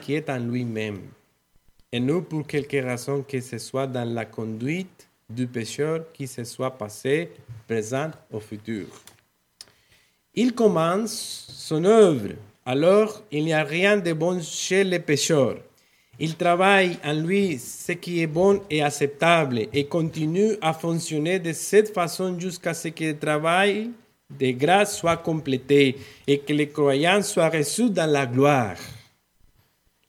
qui 0.01 0.15
est 0.15 0.29
en 0.29 0.37
lui-même. 0.37 0.99
Et 1.93 1.99
non 2.01 2.21
pour 2.21 2.45
quelque 2.45 2.75
raison 2.75 3.23
que 3.25 3.39
ce 3.39 3.57
soit 3.57 3.87
dans 3.87 4.03
la 4.03 4.25
conduite 4.25 5.07
du 5.29 5.47
pécheur 5.47 6.11
qui 6.11 6.27
se 6.27 6.43
soit 6.43 6.77
passé, 6.77 7.29
présent 7.69 8.11
ou 8.29 8.41
futur. 8.41 8.87
Il 10.35 10.53
commence 10.53 11.45
son 11.47 11.85
œuvre, 11.85 12.33
alors 12.65 13.23
il 13.31 13.45
n'y 13.45 13.53
a 13.53 13.63
rien 13.63 13.95
de 13.95 14.11
bon 14.11 14.41
chez 14.41 14.83
le 14.83 14.99
pécheur. 14.99 15.55
Il 16.19 16.35
travaille 16.35 16.97
en 17.05 17.13
lui 17.13 17.59
ce 17.59 17.93
qui 17.93 18.21
est 18.21 18.27
bon 18.27 18.61
et 18.69 18.83
acceptable 18.83 19.67
et 19.71 19.85
continue 19.85 20.57
à 20.61 20.73
fonctionner 20.73 21.39
de 21.39 21.53
cette 21.53 21.93
façon 21.93 22.37
jusqu'à 22.37 22.73
ce 22.73 22.89
que 22.89 23.05
le 23.05 23.17
travail 23.17 23.91
de 24.39 24.51
grâce 24.51 24.97
soit 24.97 25.17
complété 25.17 25.97
et 26.27 26.39
que 26.39 26.53
les 26.53 26.69
croyants 26.69 27.21
soient 27.21 27.49
reçus 27.49 27.89
dans 27.89 28.09
la 28.09 28.25
gloire. 28.25 28.77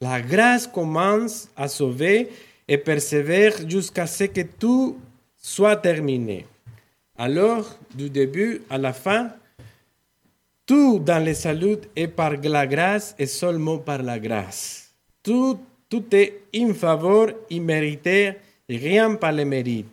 La 0.01 0.21
grâce 0.21 0.67
commence 0.67 1.49
à 1.57 1.69
sauver 1.69 2.29
et 2.67 2.79
persévère 2.79 3.69
jusqu'à 3.69 4.07
ce 4.07 4.25
que 4.25 4.43
tout 4.43 4.99
soit 5.37 5.77
terminé. 5.77 6.47
Alors, 7.17 7.77
du 7.95 8.11
début 8.11 8.63
à 8.69 8.79
la 8.79 8.93
fin, 8.93 9.31
tout 10.67 10.99
dans 10.99 11.25
le 11.25 11.35
salut 11.35 11.79
est 11.95 12.09
par 12.09 12.33
la 12.37 12.67
grâce 12.67 13.15
et 13.19 13.27
seulement 13.27 13.79
par 13.79 14.03
la 14.03 14.19
grâce. 14.19 14.93
Tout, 15.23 15.59
tout 15.89 16.05
est 16.13 16.43
in 16.55 16.75
faveur, 16.75 17.29
immérité, 17.51 18.35
rien 18.69 19.15
par 19.15 19.33
le 19.33 19.45
mérite. 19.45 19.87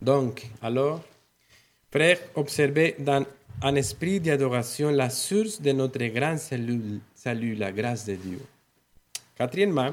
Donc, 0.00 0.46
alors, 0.62 1.00
frère, 1.90 2.18
observez 2.34 2.94
dans 2.98 3.26
un 3.62 3.74
esprit 3.74 4.20
d'adoration 4.20 4.90
la 4.90 5.10
source 5.10 5.60
de 5.60 5.72
notre 5.72 6.04
grand 6.06 6.38
salut, 6.38 7.00
salut, 7.14 7.54
la 7.54 7.72
grâce 7.72 8.04
de 8.04 8.14
Dieu. 8.14 8.40
Quatrièmement, 9.36 9.92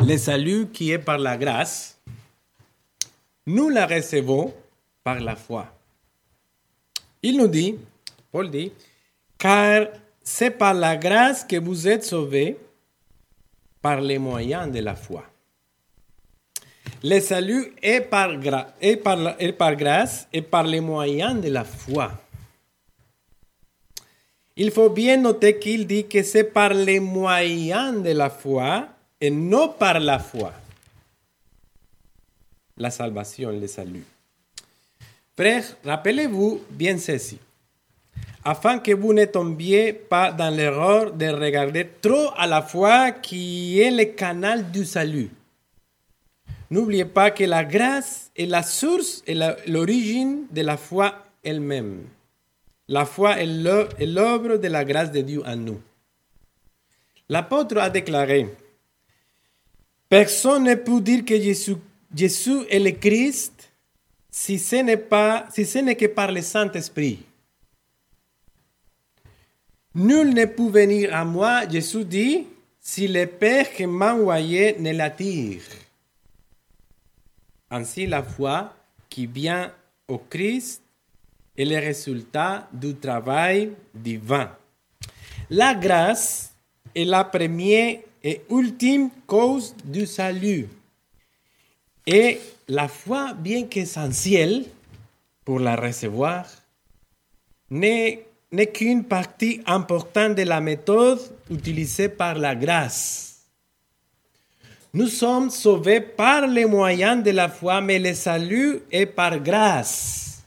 le 0.00 0.16
salut 0.16 0.68
qui 0.72 0.92
est 0.92 0.98
par 0.98 1.18
la 1.18 1.36
grâce, 1.36 1.98
nous 3.46 3.68
la 3.68 3.86
recevons 3.86 4.54
par 5.04 5.20
la 5.20 5.36
foi. 5.36 5.66
Il 7.22 7.36
nous 7.36 7.48
dit, 7.48 7.76
Paul 8.32 8.50
dit, 8.50 8.72
car 9.38 9.88
c'est 10.22 10.50
par 10.50 10.74
la 10.74 10.96
grâce 10.96 11.44
que 11.44 11.56
vous 11.56 11.86
êtes 11.86 12.04
sauvés 12.04 12.56
par 13.82 14.00
les 14.00 14.18
moyens 14.18 14.70
de 14.72 14.80
la 14.80 14.94
foi. 14.94 15.24
Le 17.02 17.20
salut 17.20 17.72
est 17.82 18.00
par, 18.00 18.36
grâce 18.38 20.28
et 20.32 20.42
par 20.42 20.64
les 20.64 20.80
moyens 20.80 21.40
de 21.40 21.48
la 21.48 21.64
foi. 21.64 22.10
il 24.56 24.70
faut 24.70 24.88
bien 24.88 25.18
noter 25.18 25.58
qu'il 25.58 25.86
dit 25.86 26.06
que 26.06 26.22
c'est 26.22 26.44
par 26.44 26.72
les 26.72 26.98
moyens 26.98 28.02
de 28.02 28.10
la 28.10 28.30
foi 28.30 28.88
et 29.20 29.30
non 29.30 29.68
par 29.68 30.00
la 30.00 30.18
foi. 30.18 30.52
La 32.78 32.90
salvation, 32.90 33.50
le 33.50 33.66
salut. 33.66 34.04
Frères, 35.36 35.76
rappelez-vous 35.84 36.62
bien 36.70 36.96
ceci, 36.96 37.38
afin 38.42 38.78
que 38.78 38.92
vous 38.92 39.12
ne 39.12 39.26
tombiez 39.26 39.92
pas 39.92 40.32
dans 40.32 40.48
l'erreur 40.48 41.12
de 41.12 41.26
regarder 41.26 41.86
trop 42.00 42.30
à 42.36 42.46
la 42.46 42.62
foi 42.62 43.10
qui 43.10 43.78
est 43.80 43.90
le 43.90 44.04
canal 44.06 44.70
du 44.70 44.86
salut. 44.86 45.30
N'oubliez 46.70 47.04
pas 47.04 47.30
que 47.30 47.44
la 47.44 47.64
grâce 47.64 48.30
est 48.36 48.46
la 48.46 48.62
source 48.62 49.22
et 49.26 49.34
l'origine 49.66 50.46
de 50.50 50.62
la 50.62 50.76
foi 50.76 51.14
elle-même. 51.44 52.02
La 52.88 53.04
foi 53.04 53.40
est 53.40 53.46
l'œ- 53.46 53.88
est 53.98 54.06
l'œuvre 54.06 54.56
de 54.56 54.68
la 54.68 54.84
grâce 54.84 55.10
de 55.12 55.20
Dieu 55.20 55.42
en 55.46 55.56
nous. 55.56 55.80
L'apôtre 57.28 57.78
a 57.78 57.90
déclaré, 57.90 58.48
Personne 60.08 60.64
ne 60.64 60.74
peut 60.76 61.00
dire 61.00 61.24
que 61.24 61.34
Jésus, 61.40 61.76
est 62.70 62.78
le 62.78 62.92
Christ 62.92 63.70
si 64.30 64.58
ce 64.58 64.76
n'est 64.76 65.02
si 65.52 65.64
ce 65.66 65.78
n'est 65.78 65.96
que 65.96 66.06
par 66.06 66.30
le 66.30 66.42
Saint-Esprit. 66.42 67.18
Nul 69.94 70.32
ne 70.34 70.44
peut 70.44 70.68
venir 70.68 71.12
à 71.14 71.24
moi, 71.24 71.68
Jésus 71.68 72.04
dit, 72.04 72.46
si 72.80 73.08
le 73.08 73.26
Père 73.26 73.72
qui 73.72 73.86
m'a 73.86 74.14
envoyé 74.14 74.76
ne 74.78 74.92
l'attire. 74.92 75.62
Ainsi, 77.70 78.06
la 78.06 78.22
foi 78.22 78.74
qui 79.08 79.26
vient 79.26 79.72
au 80.08 80.18
Christ 80.18 80.82
est 81.56 81.64
le 81.64 81.78
résultat 81.78 82.68
du 82.72 82.94
travail 82.94 83.72
divin. 83.94 84.50
La 85.50 85.74
grâce 85.74 86.52
est 86.94 87.04
la 87.04 87.24
première 87.24 87.98
et 88.22 88.42
ultime 88.50 89.10
cause 89.26 89.74
du 89.84 90.06
salut. 90.06 90.68
Et 92.06 92.40
la 92.68 92.88
foi, 92.88 93.32
bien 93.34 93.64
qu'essentielle 93.66 94.64
pour 95.44 95.58
la 95.60 95.76
recevoir, 95.76 96.46
n'est 97.70 98.22
qu'une 98.72 99.04
partie 99.04 99.60
importante 99.66 100.36
de 100.36 100.42
la 100.42 100.60
méthode 100.60 101.20
utilisée 101.50 102.08
par 102.08 102.34
la 102.34 102.54
grâce. 102.54 103.25
Nous 104.94 105.08
sommes 105.08 105.50
sauvés 105.50 106.00
par 106.00 106.46
les 106.46 106.64
moyens 106.64 107.22
de 107.22 107.30
la 107.30 107.48
foi, 107.48 107.80
mais 107.80 107.98
le 107.98 108.14
salut 108.14 108.80
est 108.90 109.06
par 109.06 109.38
grâce. 109.40 110.42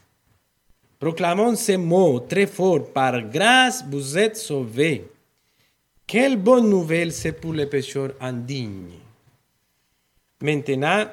Proclamons 1.00 1.56
ces 1.56 1.78
mots 1.78 2.20
très 2.20 2.46
forts. 2.46 2.92
Par 2.92 3.22
grâce, 3.22 3.86
vous 3.88 4.18
êtes 4.18 4.38
sauvés. 4.38 5.10
Quelle 6.06 6.38
bonne 6.38 6.70
nouvelle 6.70 7.14
c'est 7.14 7.34
pour 7.34 7.54
les 7.54 7.68
pécheurs 7.68 8.14
indignes. 8.20 9.00
Maintenant, 10.42 11.06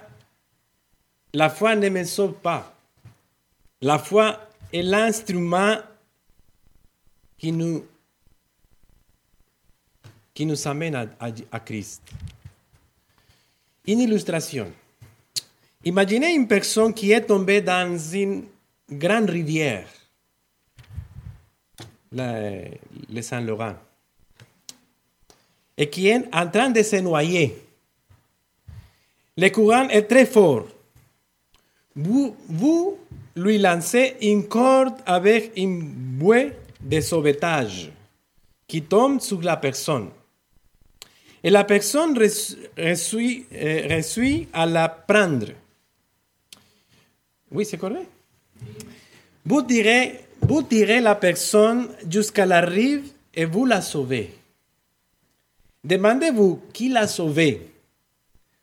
la 1.34 1.50
foi 1.50 1.76
ne 1.76 1.88
me 1.88 2.04
sauve 2.04 2.32
pas. 2.32 2.74
La 3.82 3.98
foi 3.98 4.40
est 4.72 4.82
l'instrument 4.82 5.76
qui 7.36 7.52
nous, 7.52 7.84
amène 10.64 11.10
à 11.50 11.60
Christ. 11.60 12.02
Une 13.86 14.00
illustration. 14.00 14.72
Imaginez 15.84 16.34
une 16.34 16.48
personne 16.48 16.92
qui 16.92 17.12
est 17.12 17.20
tombée 17.20 17.60
dans 17.60 17.96
une 17.96 18.44
grande 18.90 19.30
rivière, 19.30 19.86
le 22.10 23.22
Saint-Laurent, 23.22 23.76
et 25.76 25.88
qui 25.88 26.08
est 26.08 26.24
en 26.32 26.48
train 26.48 26.70
de 26.70 26.82
se 26.82 26.96
noyer. 26.96 27.62
Le 29.36 29.48
courant 29.50 29.88
est 29.88 30.02
très 30.02 30.26
fort. 30.26 30.66
Vous, 31.94 32.34
vous 32.48 32.98
lui 33.36 33.58
lancez 33.58 34.16
une 34.22 34.48
corde 34.48 34.96
avec 35.06 35.52
une 35.56 35.88
bouée 35.88 36.52
de 36.80 37.00
sauvetage 37.00 37.92
qui 38.66 38.82
tombe 38.82 39.20
sur 39.20 39.40
la 39.42 39.56
personne. 39.56 40.08
Et 41.46 41.50
la 41.50 41.62
personne 41.62 42.18
euh, 42.18 42.26
reçut 42.76 44.48
à 44.52 44.66
la 44.66 44.88
prendre. 44.88 45.46
Oui, 47.52 47.64
c'est 47.64 47.78
correct. 47.78 48.08
Vous 49.44 49.62
tirez, 49.62 50.24
vous 50.40 50.62
tirez 50.62 51.00
la 51.00 51.14
personne 51.14 51.88
jusqu'à 52.10 52.46
la 52.46 52.62
rive 52.62 53.04
et 53.32 53.44
vous 53.44 53.64
la 53.64 53.80
sauvez. 53.80 54.34
Demandez-vous 55.84 56.62
qui 56.72 56.88
l'a 56.88 57.06
sauvée. 57.06 57.70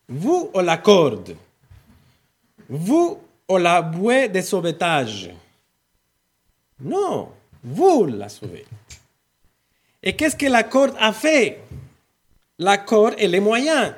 Vous 0.09 0.51
ou 0.53 0.59
la 0.59 0.75
corde 0.75 1.37
Vous 2.67 3.17
ou 3.47 3.57
la 3.59 3.81
bouée 3.81 4.27
de 4.27 4.41
sauvetage 4.41 5.29
Non, 6.81 7.29
vous 7.63 8.07
la 8.07 8.27
sauvez. 8.27 8.65
Et 10.03 10.13
qu'est-ce 10.17 10.35
que 10.35 10.47
la 10.47 10.63
corde 10.63 10.95
a 10.99 11.13
fait? 11.13 11.61
La 12.63 12.77
corde 12.77 13.15
est 13.17 13.27
les 13.27 13.41
moyens. 13.41 13.93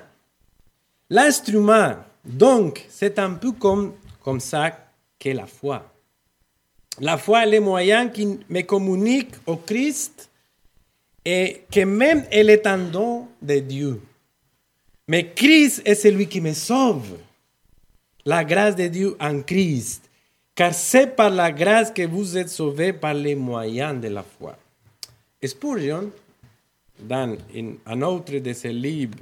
L'instrument, 1.12 1.98
donc, 2.24 2.84
c'est 2.90 3.20
un 3.20 3.34
peu 3.34 3.52
comme, 3.52 3.94
comme 4.24 4.40
ça 4.40 4.76
qu'est 5.20 5.36
la 5.36 5.46
foi. 5.46 5.86
La 7.00 7.20
foi 7.20 7.44
est 7.44 7.52
les 7.52 7.60
moyens 7.60 8.12
qui 8.12 8.40
me 8.50 8.62
communiquent 8.62 9.36
au 9.46 9.58
Christ 9.58 10.32
et 11.24 11.62
que 11.72 11.82
même 11.82 12.26
elle 12.32 12.50
est 12.50 12.66
un 12.66 12.80
don 12.80 13.28
de 13.40 13.60
Dieu. 13.60 14.02
Mais 15.08 15.32
Christ 15.36 15.84
est 15.86 15.94
celui 15.94 16.28
qui 16.28 16.42
me 16.42 16.54
sauve. 16.54 17.20
La 18.26 18.44
grâce 18.44 18.76
de 18.76 18.88
Dieu 18.88 19.16
en 19.20 19.44
Christ. 19.44 20.10
Car 20.56 20.74
c'est 20.74 21.16
par 21.16 21.30
la 21.30 21.52
grâce 21.52 21.92
que 21.92 22.08
vous 22.08 22.36
êtes 22.36 22.50
sauvés 22.50 22.94
par 22.94 23.14
les 23.14 23.36
moyens 23.36 24.02
de 24.02 24.08
la 24.08 24.24
foi. 24.24 24.58
Spurgeon, 25.44 26.10
dans 27.00 27.38
un 27.88 28.02
autre 28.02 28.38
de 28.38 28.54
ses 28.54 28.74
livres, 28.74 29.20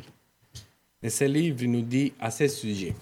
de 1.02 1.10
ses 1.10 1.28
livres 1.28 1.66
nous 1.66 1.82
dit 1.82 2.14
à 2.20 2.32
ce 2.32 2.48
sujet. 2.48 2.94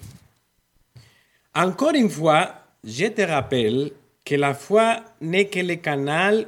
Encore 1.54 1.94
une 1.94 2.10
fois, 2.10 2.54
je 2.82 3.06
te 3.06 3.22
rappelle 3.22 3.90
que 4.24 4.34
la 4.34 4.54
foi 4.54 5.00
n'est 5.20 5.46
que 5.46 5.60
le 5.60 5.76
canal 5.76 6.46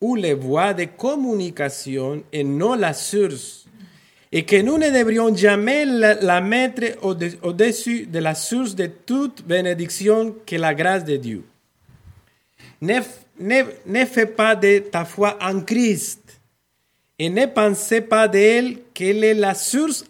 ou 0.00 0.14
les 0.16 0.34
voies 0.34 0.74
de 0.74 0.84
communication 0.84 2.22
et 2.32 2.44
non 2.44 2.74
la 2.74 2.92
source. 2.92 3.62
Et 4.30 4.44
que 4.44 4.60
nous 4.60 4.76
ne 4.78 4.90
devrions 4.90 5.34
jamais 5.34 5.84
la, 5.84 6.40
mettre 6.40 6.82
au-de- 7.02 7.38
au-dessus 7.42 8.06
de 8.06 8.18
la 8.18 8.34
source 8.34 8.74
de 8.74 8.86
toute 8.86 9.44
bénédiction 9.46 10.34
que 10.44 10.56
la 10.56 10.74
grâce 10.74 11.04
de 11.04 11.16
Dieu. 11.16 11.44
Ne, 12.80 12.98
ne, 13.38 13.62
ne 13.86 14.04
fais 14.04 14.26
pas 14.26 14.56
de 14.56 14.80
ta 14.80 15.04
foi 15.04 15.38
en 15.40 15.60
Christ 15.60 16.23
et 17.18 17.30
ne 17.30 17.46
pensez 17.46 18.00
pas 18.00 18.28
d'elle 18.28 18.78
qu'elle 18.92 19.22
est 19.22 19.34
la 19.34 19.54
source 19.54 20.04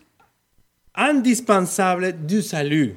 indispensable 0.95 2.25
du 2.27 2.41
salut. 2.43 2.97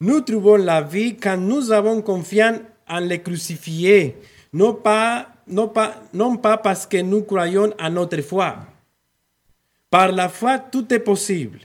Nous 0.00 0.20
trouvons 0.20 0.56
la 0.56 0.82
vie 0.82 1.16
quand 1.16 1.36
nous 1.36 1.70
avons 1.72 2.02
confiance 2.02 2.60
en 2.88 3.00
le 3.00 3.16
crucifié, 3.16 4.16
non 4.52 4.74
pas, 4.74 5.28
parce 6.62 6.86
que 6.86 7.00
nous 7.00 7.22
croyons 7.22 7.72
à 7.78 7.90
notre 7.90 8.20
foi. 8.22 8.56
Par 9.90 10.12
la 10.12 10.28
foi, 10.28 10.58
tout 10.58 10.92
est 10.92 10.98
possible. 11.00 11.60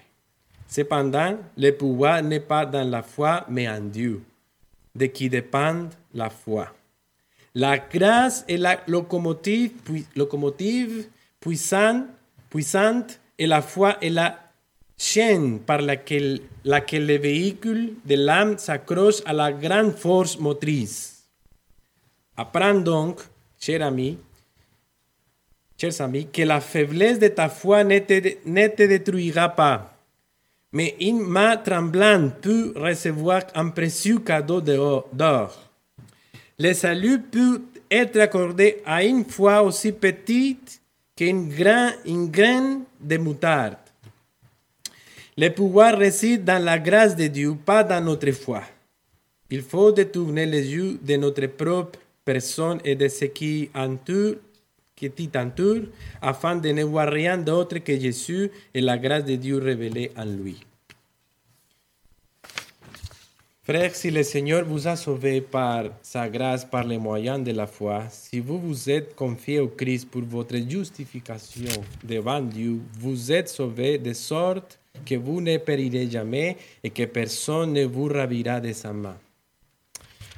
Cependant, 0.68 1.38
le 1.58 1.72
pouvoir 1.72 2.24
n'est 2.24 2.40
pas 2.40 2.66
dans 2.66 2.90
la 2.90 3.04
foi, 3.04 3.46
mais 3.50 3.68
en 3.68 3.82
Dieu, 3.82 4.22
de 4.96 5.08
qui 5.08 5.30
dépend 5.30 5.90
la 6.14 6.30
foi. 6.30 6.68
La 7.54 7.78
grâce 7.78 8.46
est 8.48 8.58
la 8.58 8.80
locomotive, 8.88 9.74
locomotive 10.16 11.08
puissante, 11.42 12.06
puissante 12.50 13.20
et 13.38 13.48
la 13.48 13.62
foi 13.62 13.98
est 14.02 14.10
la 14.10 14.40
chaîne 14.98 15.60
par 15.60 15.82
laquelle, 15.82 16.40
le 16.64 17.18
véhicule 17.18 17.96
de 18.06 18.16
l'âme 18.16 18.58
s'accroche 18.58 19.22
à 19.26 19.34
la 19.34 19.52
grande 19.52 19.96
force 19.98 20.38
motrice. 20.40 21.24
Apprends 22.38 22.80
donc, 22.80 23.20
cher 23.60 23.82
ami, 23.82 24.18
chers 25.80 26.00
amis, 26.02 26.28
que 26.32 26.44
la 26.44 26.62
faiblesse 26.62 27.18
de 27.20 27.28
ta 27.30 27.50
foi 27.50 27.84
ne 27.84 27.98
te, 28.00 28.38
ne 28.46 28.68
te 28.68 28.84
détruira 28.84 29.50
pas. 29.50 29.98
Mais 30.74 30.96
une 31.02 31.20
main 31.20 31.58
tremblante 31.58 32.36
peut 32.42 32.74
recevoir 32.76 33.42
un 33.56 33.70
précieux 33.70 34.20
cadeau 34.20 34.62
de- 34.62 35.02
d'or. 35.12 35.60
Le 36.60 36.74
salut 36.74 37.20
peut 37.20 37.62
être 37.90 38.18
accordé 38.20 38.82
à 38.86 39.04
une 39.04 39.26
foi 39.26 39.64
aussi 39.64 39.92
petite 39.92 40.81
une 41.20 42.30
graine 42.30 42.84
de 43.00 43.18
moutarde. 43.18 43.78
Le 45.38 45.50
pouvoir 45.50 45.98
réside 45.98 46.44
dans 46.44 46.64
la 46.64 46.78
grâce 46.80 47.16
de 47.16 47.28
Dieu, 47.28 47.56
pas 47.56 47.84
dans 47.84 48.04
notre 48.04 48.32
foi. 48.32 48.64
Il 49.50 49.62
faut 49.62 49.92
détourner 49.92 50.46
les 50.46 50.68
yeux 50.68 51.00
de 51.02 51.16
notre 51.16 51.46
propre 51.48 52.00
personne 52.24 52.80
et 52.84 52.96
de 52.96 53.08
ce 53.08 53.26
qui 53.26 53.70
entoure, 53.74 54.36
qui 54.96 55.28
t'entourent, 55.28 55.88
afin 56.22 56.56
de 56.56 56.70
ne 56.70 56.84
voir 56.84 57.12
rien 57.12 57.38
d'autre 57.38 57.80
que 57.80 58.00
Jésus 58.00 58.52
et 58.74 58.82
la 58.82 58.98
grâce 58.98 59.26
de 59.26 59.36
Dieu 59.36 59.58
révélée 59.58 60.12
en 60.16 60.26
lui. 60.26 60.60
Frères, 63.64 63.94
si 63.94 64.10
le 64.10 64.24
Seigneur 64.24 64.66
vous 64.66 64.88
a 64.88 64.96
sauvé 64.96 65.40
par 65.40 65.84
sa 66.02 66.28
grâce, 66.28 66.66
par 66.66 66.84
les 66.84 66.98
moyens 66.98 67.44
de 67.44 67.52
la 67.52 67.68
foi, 67.68 68.06
si 68.10 68.40
vous 68.40 68.58
vous 68.58 68.90
êtes 68.90 69.16
confié 69.16 69.60
au 69.60 69.68
Christ 69.68 70.10
pour 70.10 70.24
votre 70.24 70.58
justification 70.68 71.70
devant 72.04 72.42
Dieu, 72.42 72.80
vous 73.00 73.32
êtes 73.32 73.50
sauvés 73.50 74.00
de 74.00 74.14
sorte 74.14 74.80
que 75.06 75.14
vous 75.14 75.42
ne 75.42 75.58
périrez 75.58 76.10
jamais 76.10 76.58
et 76.84 76.90
que 76.90 77.04
personne 77.04 77.74
ne 77.74 77.86
vous 77.86 78.06
ravira 78.06 78.60
de 78.60 78.74
sa 78.74 78.94
main. 78.94 79.18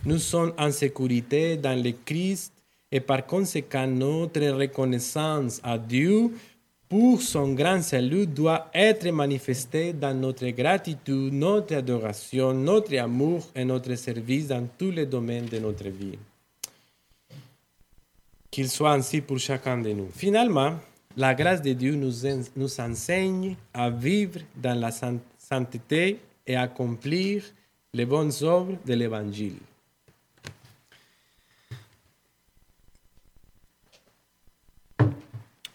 Nous 0.06 0.20
sommes 0.20 0.52
en 0.58 0.70
sécurité 0.70 1.56
dans 1.56 1.82
le 1.82 1.94
Christ 2.04 2.52
et 2.92 3.00
par 3.00 3.26
conséquent 3.26 3.88
notre 3.88 4.46
reconnaissance 4.50 5.62
à 5.64 5.78
Dieu 5.78 6.30
pour 6.94 7.24
son 7.24 7.54
grand 7.54 7.82
salut 7.82 8.28
doit 8.28 8.70
être 8.72 9.10
manifesté 9.10 9.94
dans 9.94 10.14
notre 10.14 10.48
gratitude, 10.50 11.34
notre 11.34 11.74
adoration, 11.74 12.54
notre 12.54 12.96
amour 13.00 13.48
et 13.56 13.66
notre 13.66 13.96
service 13.96 14.50
dans 14.50 14.68
tous 14.78 14.92
les 14.92 15.08
domaines 15.08 15.48
de 15.48 15.58
notre 15.58 15.90
vie. 15.90 16.20
Qu'il 18.52 18.70
soit 18.70 18.92
ainsi 18.92 19.22
pour 19.22 19.40
chacun 19.40 19.80
de 19.80 19.90
nous. 19.90 20.08
Finalement, 20.16 20.76
la 21.18 21.34
grâce 21.34 21.64
de 21.64 21.74
Dieu 21.74 21.96
nous, 21.96 22.80
enseigne 22.80 23.56
à 23.74 23.90
vivre 23.90 24.42
dans 24.56 24.80
la 24.80 24.92
sainteté 24.92 26.20
et 26.46 26.56
à 26.56 26.62
accomplir 26.62 27.44
les 27.92 28.06
bonnes 28.06 28.34
œuvres 28.44 28.78
de 28.86 28.94
l'Évangile. 28.94 29.58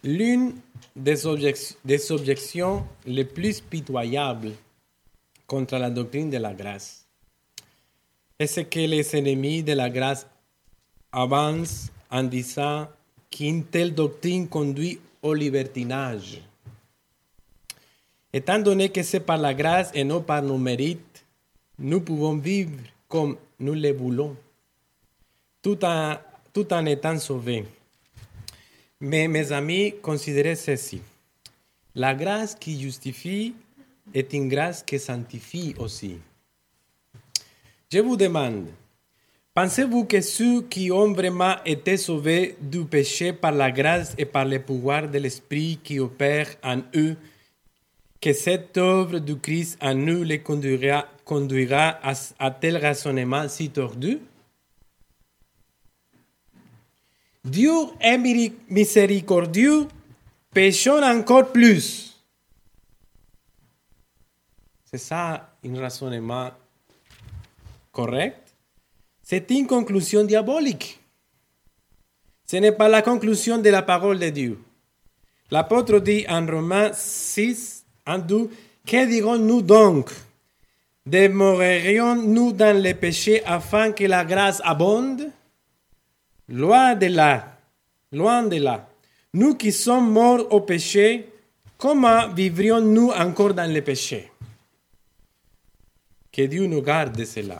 L'une 0.05 0.55
des, 0.99 2.11
objections 2.11 2.85
les 3.07 3.25
plus 3.25 3.61
pitoyables 3.61 4.53
contre 5.47 5.77
la 5.79 5.91
doctrine 5.91 6.31
de 6.31 6.39
la 6.39 6.53
grâce 6.53 7.07
est 8.39 8.65
que 8.69 8.81
les 8.81 9.17
ennemis 9.17 9.63
de 9.63 9.73
la 9.73 9.91
grâce 9.91 10.27
avancent 11.11 11.91
en 12.11 12.23
disant 12.23 12.87
qu'une 13.31 13.65
telle 13.65 13.95
doctrine 13.95 14.49
conduit 14.49 15.01
au 15.23 15.35
libertinage. 15.35 16.41
Étant 18.33 18.59
donné 18.59 18.91
que 18.91 19.03
c'est 19.03 19.21
par 19.21 19.39
la 19.39 19.55
grâce 19.55 19.91
et 19.95 20.05
non 20.05 20.21
par 20.21 20.43
nos 20.43 20.59
mérites, 20.59 21.25
nous 21.79 22.01
pouvons 22.01 22.37
vivre 22.37 22.79
comme 23.09 23.37
nous 23.59 23.75
le 23.75 23.93
voulons, 23.93 24.37
tout 25.63 25.85
en, 25.85 26.17
tout 26.53 26.73
en 26.73 26.85
étant 26.87 27.19
sauvés. 27.19 27.65
Mais 29.01 29.29
mes 29.29 29.53
amis, 29.53 29.95
considérez 30.03 30.57
ceci. 30.57 31.01
La 31.95 32.15
grâce 32.15 32.57
qui 32.57 32.81
justifie 32.81 33.55
est 34.13 34.33
une 34.33 34.49
grâce 34.49 34.83
qui 34.83 34.99
sanctifie 34.99 35.75
aussi. 35.79 36.19
Je 37.93 38.01
vous 38.01 38.17
demande, 38.17 38.67
pensez-vous 39.55 40.05
que 40.05 40.21
ceux 40.21 40.63
qui 40.63 40.91
ont 40.91 41.13
vraiment 41.13 41.55
été 41.65 41.97
sauvés 41.97 42.57
du 42.61 42.85
péché 42.85 43.33
par 43.33 43.53
la 43.53 43.71
grâce 43.71 44.15
et 44.19 44.25
par 44.25 44.45
le 44.45 44.59
pouvoir 44.61 45.09
de 45.09 45.19
l'Esprit 45.19 45.79
qui 45.83 46.01
opère 46.01 46.49
en 46.65 46.79
eux, 46.97 47.17
que 48.21 48.33
cette 48.33 48.77
œuvre 48.79 49.21
du 49.21 49.37
Christ 49.37 49.79
en 49.81 49.95
nous 49.95 50.25
les 50.25 50.41
conduira, 50.41 51.07
conduira 51.25 52.01
à 52.39 52.51
tel 52.51 52.77
raisonnement 52.77 53.49
si 53.49 53.71
tordu? 53.71 54.19
Dieu 57.49 57.73
est 58.01 58.19
miséricordieux, 58.69 59.89
péchons 60.53 61.03
encore 61.03 61.51
plus. 61.51 62.17
C'est 64.85 64.99
ça 64.99 65.51
un 65.65 65.81
raisonnement 65.81 66.51
correct. 67.93 68.55
C'est 69.23 69.51
une 69.51 69.67
conclusion 69.67 70.25
diabolique. 70.25 71.01
Ce 72.47 72.57
n'est 72.57 72.73
pas 72.73 72.89
la 72.89 73.03
conclusion 73.03 73.59
de 73.59 73.69
la 73.69 73.83
parole 73.83 74.19
de 74.19 74.31
Dieu. 74.31 74.59
L'apôtre 75.51 75.99
dit 75.99 76.25
en 76.29 76.47
Romains 76.47 76.93
6, 76.95 77.85
en 78.07 78.19
2, 78.19 78.51
que 78.87 79.07
dirons-nous 79.07 79.63
donc? 79.63 80.11
Demeurerions-nous 81.05 82.53
dans 82.53 82.83
le 82.83 82.93
péché 82.95 83.45
afin 83.45 83.93
que 83.93 84.05
la 84.05 84.25
grâce 84.25 84.61
abonde? 84.65 85.31
Loin 86.49 86.95
de 86.95 87.07
là, 87.07 87.59
loin 88.13 88.43
de 88.45 88.57
là. 88.57 88.89
Nous 89.35 89.55
qui 89.55 89.71
sommes 89.71 90.11
morts 90.11 90.47
au 90.51 90.61
péché, 90.63 91.29
comment 91.77 92.29
vivrions-nous 92.29 93.11
encore 93.11 93.53
dans 93.53 93.71
le 93.71 93.83
péché? 93.83 94.31
Que 96.33 96.43
Dieu 96.43 96.67
nous 96.67 96.81
garde 96.81 97.17
de 97.17 97.25
cela. 97.25 97.59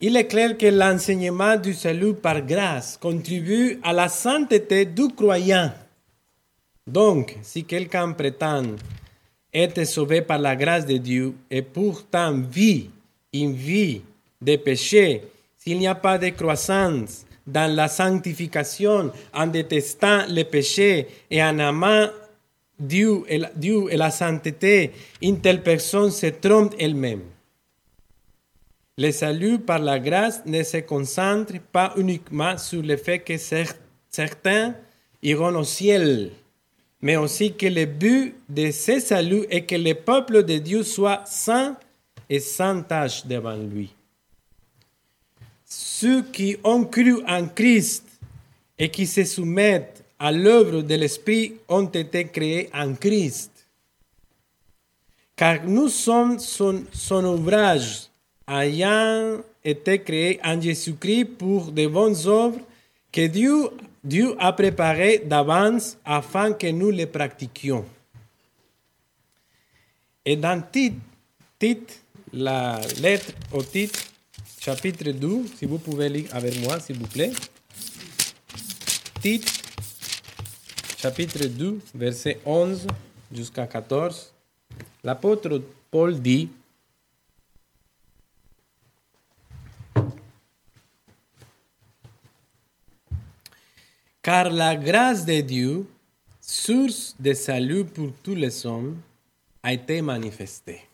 Il 0.00 0.16
est 0.16 0.28
clair 0.28 0.56
que 0.56 0.66
l'enseignement 0.66 1.56
du 1.56 1.74
salut 1.74 2.14
par 2.14 2.40
grâce 2.40 2.96
contribue 2.96 3.78
à 3.82 3.92
la 3.92 4.08
sainteté 4.08 4.86
du 4.86 5.08
croyant. 5.08 5.72
Donc, 6.86 7.36
si 7.42 7.64
quelqu'un 7.64 8.12
prétend 8.12 8.62
être 9.52 9.84
sauvé 9.84 10.22
par 10.22 10.38
la 10.38 10.54
grâce 10.56 10.86
de 10.86 10.96
Dieu 10.96 11.34
et 11.50 11.62
pourtant 11.62 12.32
vit 12.32 12.88
une 13.32 13.52
vie 13.52 14.02
de 14.40 14.56
péché, 14.56 15.22
s'il 15.62 15.78
n'y 15.78 15.86
a 15.86 15.94
pas 15.94 16.16
de 16.16 16.30
croissance 16.30 17.26
dans 17.46 17.70
la 17.74 17.88
sanctification, 17.88 19.12
en 19.34 19.46
détestant 19.46 20.24
le 20.28 20.42
péché 20.44 21.06
et 21.30 21.42
en 21.42 21.58
aimant 21.58 22.06
Dieu 22.78 23.24
et, 23.28 23.38
la, 23.38 23.50
Dieu 23.54 23.84
et 23.90 23.96
la 23.96 24.10
sainteté, 24.10 24.92
une 25.20 25.40
telle 25.40 25.62
personne 25.62 26.10
se 26.10 26.26
trompe 26.26 26.74
elle-même. 26.78 27.22
Le 28.96 29.10
salut 29.10 29.58
par 29.58 29.80
la 29.80 29.98
grâce 29.98 30.42
ne 30.46 30.62
se 30.62 30.78
concentre 30.78 31.54
pas 31.72 31.92
uniquement 31.96 32.56
sur 32.56 32.82
le 32.82 32.96
fait 32.96 33.18
que 33.18 33.36
certains 34.08 34.74
iront 35.22 35.54
au 35.56 35.64
ciel, 35.64 36.30
mais 37.02 37.16
aussi 37.16 37.52
que 37.52 37.66
le 37.66 37.84
but 37.84 38.34
de 38.48 38.70
ce 38.70 38.98
salut 38.98 39.44
est 39.50 39.66
que 39.66 39.76
le 39.76 39.94
peuple 39.94 40.42
de 40.42 40.56
Dieu 40.56 40.82
soit 40.82 41.22
saint 41.26 41.76
et 42.30 42.40
sans 42.40 42.82
tâche 42.82 43.26
devant 43.26 43.56
lui 43.56 43.92
ceux 45.70 46.22
qui 46.22 46.56
ont 46.64 46.84
cru 46.84 47.22
en 47.28 47.46
Christ 47.46 48.04
et 48.76 48.90
qui 48.90 49.06
se 49.06 49.24
soumettent 49.24 50.02
à 50.18 50.32
l'œuvre 50.32 50.82
de 50.82 50.94
l'Esprit 50.96 51.54
ont 51.68 51.86
été 51.86 52.26
créés 52.26 52.68
en 52.74 52.92
Christ. 52.94 53.52
Car 55.36 55.64
nous 55.64 55.88
sommes 55.88 56.38
son, 56.40 57.24
ouvrage, 57.24 58.08
ayant 58.48 59.38
été 59.64 60.02
créés 60.02 60.40
en 60.44 60.60
Jésus-Christ 60.60 61.24
pour 61.38 61.70
de 61.70 61.86
bonnes 61.86 62.16
œuvres 62.26 62.60
que 63.12 63.26
Dieu, 63.28 63.68
Dieu 64.02 64.34
a 64.40 64.52
préparées 64.52 65.22
d'avance 65.24 65.96
afin 66.04 66.52
que 66.52 66.66
nous 66.66 66.90
les 66.90 67.06
pratiquions. 67.06 67.84
Et 70.24 70.36
dans 70.36 70.62
titre, 70.70 71.94
la 72.32 72.80
lettre 73.00 73.32
au 73.52 73.62
titre, 73.62 74.00
chapitre 74.60 75.10
2, 75.10 75.46
si 75.56 75.64
vous 75.64 75.78
pouvez 75.78 76.10
lire 76.10 76.28
avec 76.32 76.60
moi, 76.60 76.78
s'il 76.78 76.98
vous 76.98 77.06
plaît. 77.06 77.32
Titre, 79.22 79.50
chapitre 80.98 81.46
2, 81.46 81.80
verset 81.94 82.38
11 82.44 82.86
jusqu'à 83.32 83.66
14. 83.66 84.32
L'apôtre 85.02 85.62
Paul 85.90 86.20
dit, 86.20 86.50
Car 94.22 94.50
la 94.50 94.76
grâce 94.76 95.24
de 95.24 95.40
Dieu, 95.40 95.86
source 96.38 97.16
de 97.18 97.32
salut 97.32 97.86
pour 97.86 98.12
tous 98.22 98.34
les 98.34 98.66
hommes, 98.66 99.00
a 99.62 99.72
été 99.72 100.02
manifestée 100.02 100.89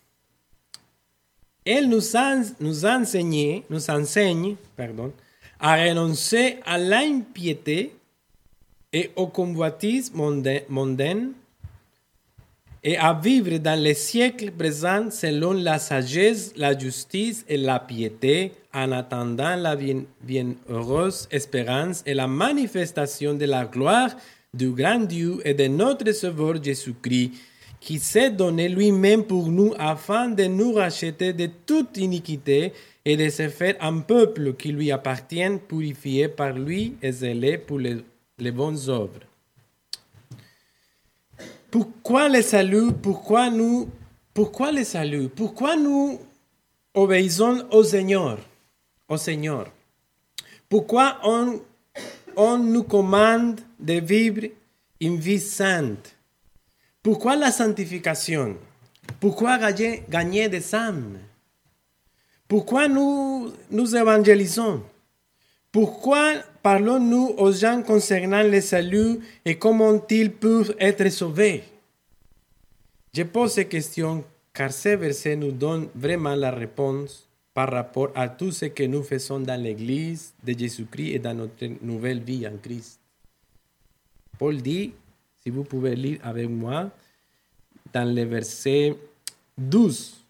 elle 1.66 1.88
nous, 1.88 2.86
enseigne, 2.86 3.62
à 5.58 5.76
renoncer 5.76 6.56
à 6.64 6.78
l'impiété 6.78 7.92
et 8.92 9.10
aux 9.16 9.26
convoitises 9.26 10.12
mondaines 10.14 11.32
et 12.84 12.96
à 12.96 13.12
vivre 13.12 13.58
dans 13.58 13.78
les 13.78 13.94
siècles 13.94 14.52
présents 14.52 15.10
selon 15.10 15.52
la 15.52 15.78
sagesse, 15.80 16.52
la 16.56 16.78
justice 16.78 17.44
et 17.48 17.56
la 17.56 17.80
piété, 17.80 18.52
en 18.72 18.92
attendant 18.92 19.56
la 19.56 19.74
bienheureuse 20.22 21.26
espérance 21.32 22.02
et 22.06 22.14
la 22.14 22.28
manifestation 22.28 23.34
de 23.34 23.46
la 23.46 23.64
gloire 23.64 24.10
du 24.54 24.70
grand 24.70 25.00
Dieu 25.00 25.40
et 25.44 25.54
de 25.54 25.66
notre 25.66 26.12
Sauveur 26.12 26.62
Jésus-Christ 26.62 27.32
qui 27.86 28.00
s'est 28.00 28.30
donné 28.30 28.68
lui-même 28.68 29.22
pour 29.24 29.46
nous 29.46 29.72
afin 29.78 30.28
de 30.28 30.44
nous 30.44 30.72
racheter 30.72 31.32
de 31.32 31.48
toute 31.66 31.96
iniquité 31.96 32.72
et 33.04 33.16
de 33.16 33.28
se 33.28 33.48
faire 33.48 33.76
un 33.80 34.00
peuple 34.00 34.54
qui 34.54 34.72
lui 34.72 34.90
appartienne, 34.90 35.60
purifié 35.60 36.26
par 36.26 36.52
lui 36.52 36.96
et 37.00 37.12
zélé 37.12 37.58
pour 37.58 37.78
les 37.78 37.98
les 38.38 38.50
bonnes 38.50 38.78
œuvres. 38.88 39.20
Pourquoi 41.70 42.28
le 42.28 42.42
salut 42.42 42.92
Pourquoi 42.92 43.50
nous 43.50 43.88
Pourquoi 44.34 44.72
le 44.72 44.84
salut 44.84 45.28
Pourquoi 45.28 45.76
nous 45.76 46.20
obéissons 46.94 47.64
au 47.70 47.82
Seigneur? 47.82 48.38
Au 49.08 49.16
Seigneur. 49.16 49.70
Pourquoi 50.68 51.18
on, 51.22 51.60
on 52.36 52.58
nous 52.58 52.82
commande 52.82 53.60
de 53.78 53.94
vivre 53.94 54.48
une 55.00 55.16
vie 55.16 55.40
sainte? 55.40 56.15
Pourquoi 57.06 57.36
la 57.36 57.52
sanctification? 57.52 58.56
Pourquoi 59.20 59.58
gagner, 59.58 60.48
des 60.48 60.74
âmes? 60.74 61.20
Pourquoi 62.48 62.88
nous, 62.88 63.52
nous 63.70 63.94
évangélisons? 63.94 64.82
Pourquoi 65.70 66.32
parlons-nous 66.64 67.36
aux 67.38 67.52
gens 67.52 67.80
concernant 67.82 68.42
le 68.42 68.60
salut 68.60 69.20
et 69.44 69.56
comment 69.56 70.04
ils 70.10 70.32
peuvent 70.32 70.74
être 70.80 71.08
sauvés? 71.12 71.62
Je 73.14 73.22
pose 73.22 73.52
ces 73.52 73.68
questions 73.68 74.24
car 74.52 74.72
ces 74.72 74.96
versets 74.96 75.36
nous 75.36 75.52
donnent 75.52 75.86
vraiment 75.94 76.34
la 76.34 76.50
réponse 76.50 77.28
par 77.54 77.70
rapport 77.70 78.10
à 78.16 78.28
tout 78.28 78.50
ce 78.50 78.64
que 78.64 78.82
nous 78.82 79.04
faisons 79.04 79.38
dans 79.38 79.62
l'Église 79.62 80.34
de 80.42 80.58
Jésus-Christ 80.58 81.14
et 81.14 81.18
dans 81.20 81.34
notre 81.34 81.66
nouvelle 81.82 82.18
vie 82.18 82.48
en 82.48 82.56
Christ. 82.60 82.98
Paul 84.40 84.60
dit, 84.60 84.92
si 85.46 85.50
vous 85.50 85.62
pouvez 85.62 85.94
lire 85.94 86.18
avec 86.24 86.48
moi, 86.48 86.90
dans 87.92 88.12
le 88.12 88.24
verset 88.24 88.96
12, 89.56 90.24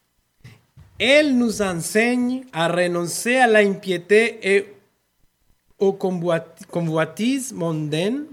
Elle 0.99 1.39
nous 1.39 1.63
enseigne 1.63 2.45
à 2.53 2.69
renoncer 2.69 3.37
à 3.37 3.47
l'impiété 3.47 4.39
et 4.43 4.67
aux 5.79 5.95
convoitises 5.95 7.55
mondaines, 7.55 8.27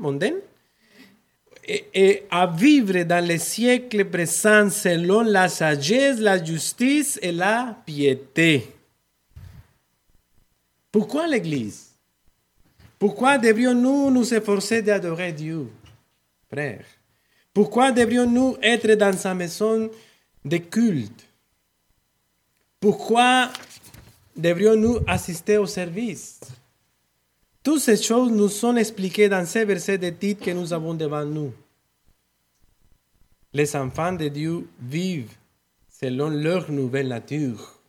et, 1.65 2.23
à 2.29 2.47
vivre 2.47 3.03
dans 3.03 3.25
les 3.25 3.37
siècles 3.37 4.03
présents 4.03 4.69
selon 4.69 5.21
la 5.21 5.47
sagesse, 5.47 6.19
la 6.19 6.43
justice 6.43 7.17
et 7.21 7.31
la 7.31 7.77
piété. 7.85 8.67
Pourquoi 10.91 11.27
l'Église? 11.27 11.91
Pourquoi 12.99 13.37
devrions-nous 13.37 14.11
nous 14.11 14.33
efforcer 14.33 14.81
d'adorer 14.81 15.31
Dieu, 15.31 15.67
Pourquoi 17.53 17.91
devrions-nous 17.91 18.57
être 18.61 18.93
dans 18.95 19.15
sa 19.15 19.33
maison 19.33 19.89
de 20.43 20.57
culte? 20.57 21.27
Pourquoi 22.79 23.49
devrions-nous 24.35 24.99
assister 25.07 25.57
au 25.57 25.65
service? 25.65 26.39
Toutes 27.63 27.79
ces 27.79 28.01
choses 28.01 28.31
nous 28.31 28.49
sont 28.49 28.75
expliquées 28.75 29.29
dans 29.29 29.45
ces 29.45 29.63
versets 29.63 29.97
de 29.97 30.09
titre 30.09 30.43
que 30.43 30.51
nous 30.51 30.73
avons 30.73 30.93
devant 30.93 31.23
nous. 31.23 31.53
Les 33.53 33.75
enfants 33.75 34.13
de 34.13 34.27
Dieu 34.27 34.67
vivent 34.81 35.35
selon 35.89 36.29
leur 36.29 36.69
nouvelle 36.71 37.07
nature. 37.07 37.79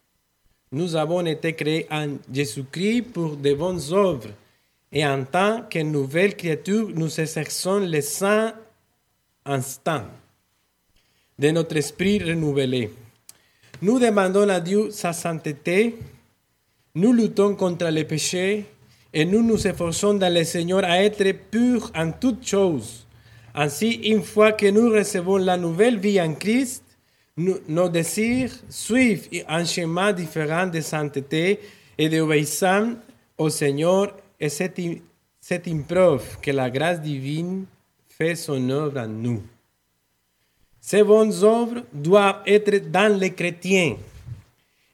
Nous 0.71 0.95
avons 0.95 1.25
été 1.27 1.55
créés 1.55 1.87
en 1.91 2.19
Jésus-Christ 2.33 3.03
pour 3.13 3.37
de 3.37 3.55
bonnes 3.55 3.81
œuvres 3.93 4.31
et 4.95 5.05
en 5.05 5.25
tant 5.25 5.63
que 5.69 5.81
nouvelles 5.81 6.37
créatures, 6.37 6.89
nous 6.95 7.21
exerçons 7.21 7.81
les 7.81 8.01
saints 8.01 8.55
instants 9.45 10.07
de 11.37 11.51
notre 11.51 11.77
esprit 11.77 12.23
renouvelé. 12.23 12.91
Nous 13.83 13.99
demandons 13.99 14.49
à 14.49 14.61
Dieu 14.61 14.93
sa 14.93 15.13
sainteté, 15.13 15.97
nous 16.95 17.13
luttons 17.13 17.57
contre 17.57 17.87
les 17.87 18.05
péchés 18.05 18.67
et 19.13 19.25
nous 19.25 19.43
nous 19.43 19.67
efforçons 19.67 20.15
dans 20.15 20.33
le 20.33 20.45
Seigneur 20.45 20.85
à 20.85 21.03
être 21.03 21.29
purs 21.51 21.91
en 21.97 22.13
toutes 22.13 22.47
choses. 22.47 23.05
Ainsi, 23.53 23.95
une 24.05 24.23
fois 24.23 24.53
que 24.53 24.67
nous 24.67 24.91
recevons 24.91 25.39
la 25.39 25.57
nouvelle 25.57 25.99
vie 25.99 26.21
en 26.21 26.35
Christ, 26.35 26.85
nous, 27.37 27.59
nos 27.67 27.89
désirs 27.89 28.53
suivent 28.69 29.29
un 29.49 29.65
chemin 29.65 30.13
différent 30.13 30.69
de 30.69 30.81
sainteté 30.81 31.59
et 31.99 32.09
d'obéissance 32.09 32.95
au 33.37 33.51
Seigneur 33.51 34.15
et 34.45 34.51
c'est 34.51 35.67
une, 35.67 35.85
preuve 35.85 36.39
que 36.43 36.51
la 36.51 36.69
grâce 36.69 37.01
divine 37.01 37.65
fait 38.11 38.35
son 38.35 38.69
œuvre 38.69 39.01
en 39.01 39.09
nous. 39.09 39.43
Ces 40.83 41.03
bonnes 41.03 41.33
œuvres 41.43 41.83
doivent 41.91 42.43
être 42.45 42.91
dans 42.91 43.19
les 43.19 43.33
chrétiens. 43.33 43.97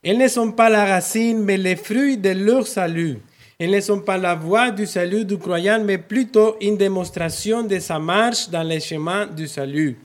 Elles 0.01 0.17
ne 0.17 0.29
sont 0.29 0.53
pas 0.53 0.69
la 0.69 0.85
racine, 0.85 1.43
mais 1.43 1.57
les 1.57 1.75
fruits 1.75 2.17
de 2.17 2.29
leur 2.29 2.65
salut. 2.65 3.19
Elles 3.59 3.71
ne 3.71 3.81
sont 3.81 3.99
pas 3.99 4.17
la 4.17 4.35
voie 4.35 4.71
du 4.71 4.85
salut 4.85 5.25
du 5.25 5.37
croyant, 5.37 5.83
mais 5.83 5.97
plutôt 5.97 6.55
une 6.61 6.77
démonstration 6.77 7.61
de 7.63 7.77
sa 7.79 7.99
marche 7.99 8.49
dans 8.49 8.63
les 8.63 8.79
chemins 8.79 9.27
du 9.27 9.49
salut. 9.49 9.97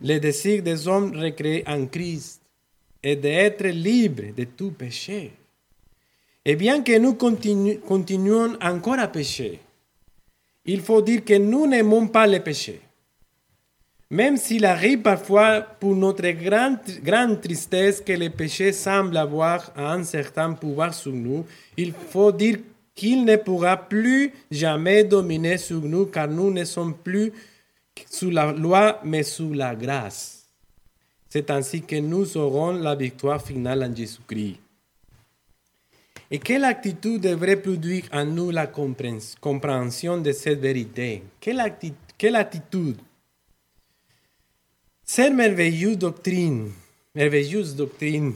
Le 0.00 0.18
désir 0.18 0.62
des 0.62 0.88
hommes 0.88 1.14
recréés 1.14 1.62
en 1.66 1.84
Christ 1.84 2.40
est 3.02 3.16
d'être 3.16 3.66
libres 3.66 4.34
de 4.34 4.44
tout 4.44 4.70
péché. 4.70 5.32
Et 6.44 6.56
bien 6.56 6.82
que 6.82 6.98
nous 6.98 7.14
continu 7.14 7.78
continuons 7.78 8.56
encore 8.60 8.98
à 8.98 9.06
pécher, 9.06 9.60
il 10.64 10.80
faut 10.80 11.00
dire 11.00 11.24
que 11.24 11.38
nous 11.38 11.66
n'aimons 11.66 12.08
pas 12.08 12.26
le 12.26 12.40
péché. 12.40 12.80
Même 14.10 14.36
s'il 14.36 14.64
arrive 14.64 15.02
parfois 15.02 15.62
pour 15.62 15.94
notre 15.94 16.28
grande, 16.32 16.78
grande 17.02 17.40
tristesse 17.40 18.00
que 18.00 18.12
le 18.12 18.28
péché 18.28 18.72
semble 18.72 19.16
avoir 19.16 19.72
un 19.76 20.02
certain 20.04 20.52
pouvoir 20.52 20.92
sur 20.92 21.12
nous, 21.12 21.46
il 21.76 21.92
faut 21.92 22.32
dire 22.32 22.58
qu'il 22.94 23.24
ne 23.24 23.36
pourra 23.36 23.76
plus 23.76 24.32
jamais 24.50 25.04
dominer 25.04 25.56
sur 25.56 25.80
nous 25.80 26.06
car 26.06 26.28
nous 26.28 26.50
ne 26.50 26.64
sommes 26.64 26.94
plus 26.94 27.32
sous 28.10 28.30
la 28.30 28.52
loi 28.52 29.00
mais 29.04 29.22
sous 29.22 29.54
la 29.54 29.74
grâce. 29.74 30.46
C'est 31.28 31.50
ainsi 31.50 31.80
que 31.80 31.96
nous 31.96 32.36
aurons 32.36 32.72
la 32.72 32.94
victoire 32.94 33.40
finale 33.40 33.82
en 33.82 33.94
Jésus-Christ. 33.94 34.58
Et 36.34 36.38
quelle 36.38 36.64
attitude 36.64 37.20
devrait 37.20 37.60
produire 37.60 38.04
en 38.10 38.24
nous 38.24 38.50
la 38.50 38.66
compréhension 38.66 40.16
de 40.16 40.32
cette 40.32 40.60
vérité? 40.60 41.22
Quelle 41.38 41.60
attitude, 41.60 42.96
cette 45.04 45.34
merveilleuse 45.34 45.98
doctrine, 45.98 46.70
merveilleuse 47.14 47.76
doctrine 47.76 48.32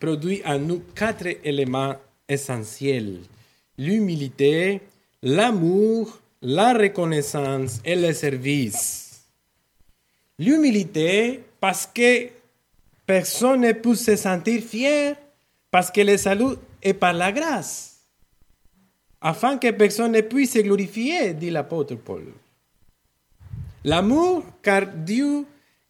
produit 0.00 0.42
en 0.44 0.58
nous 0.58 0.82
quatre 0.92 1.28
éléments 1.44 1.94
essentiels. 2.28 3.20
L'humilité, 3.78 4.80
l'amour, 5.22 6.18
la 6.42 6.72
reconnaissance 6.72 7.80
et 7.84 7.94
le 7.94 8.12
service. 8.12 9.20
L'humilité 10.36 11.42
parce 11.60 11.86
que 11.86 12.26
personne 13.06 13.60
ne 13.60 13.70
peut 13.70 13.94
se 13.94 14.16
sentir 14.16 14.60
fier, 14.64 15.14
parce 15.70 15.92
que 15.92 16.00
le 16.00 16.16
salut 16.16 16.56
est 16.86 16.94
par 16.94 17.12
la 17.12 17.32
grâce, 17.32 18.00
afin 19.20 19.58
que 19.58 19.70
personne 19.70 20.12
ne 20.12 20.20
puisse 20.20 20.52
se 20.52 20.58
glorifier, 20.60 21.34
dit 21.34 21.50
l'apôtre 21.50 21.94
Paul. 21.96 22.24
L'amour, 23.84 24.44
car 24.62 24.86
Dieu 24.86 25.44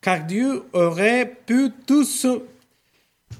car 0.06 0.24
Dieu 0.24 0.62
aurait 0.72 1.26
pu 1.46 1.72
tout, 1.84 2.06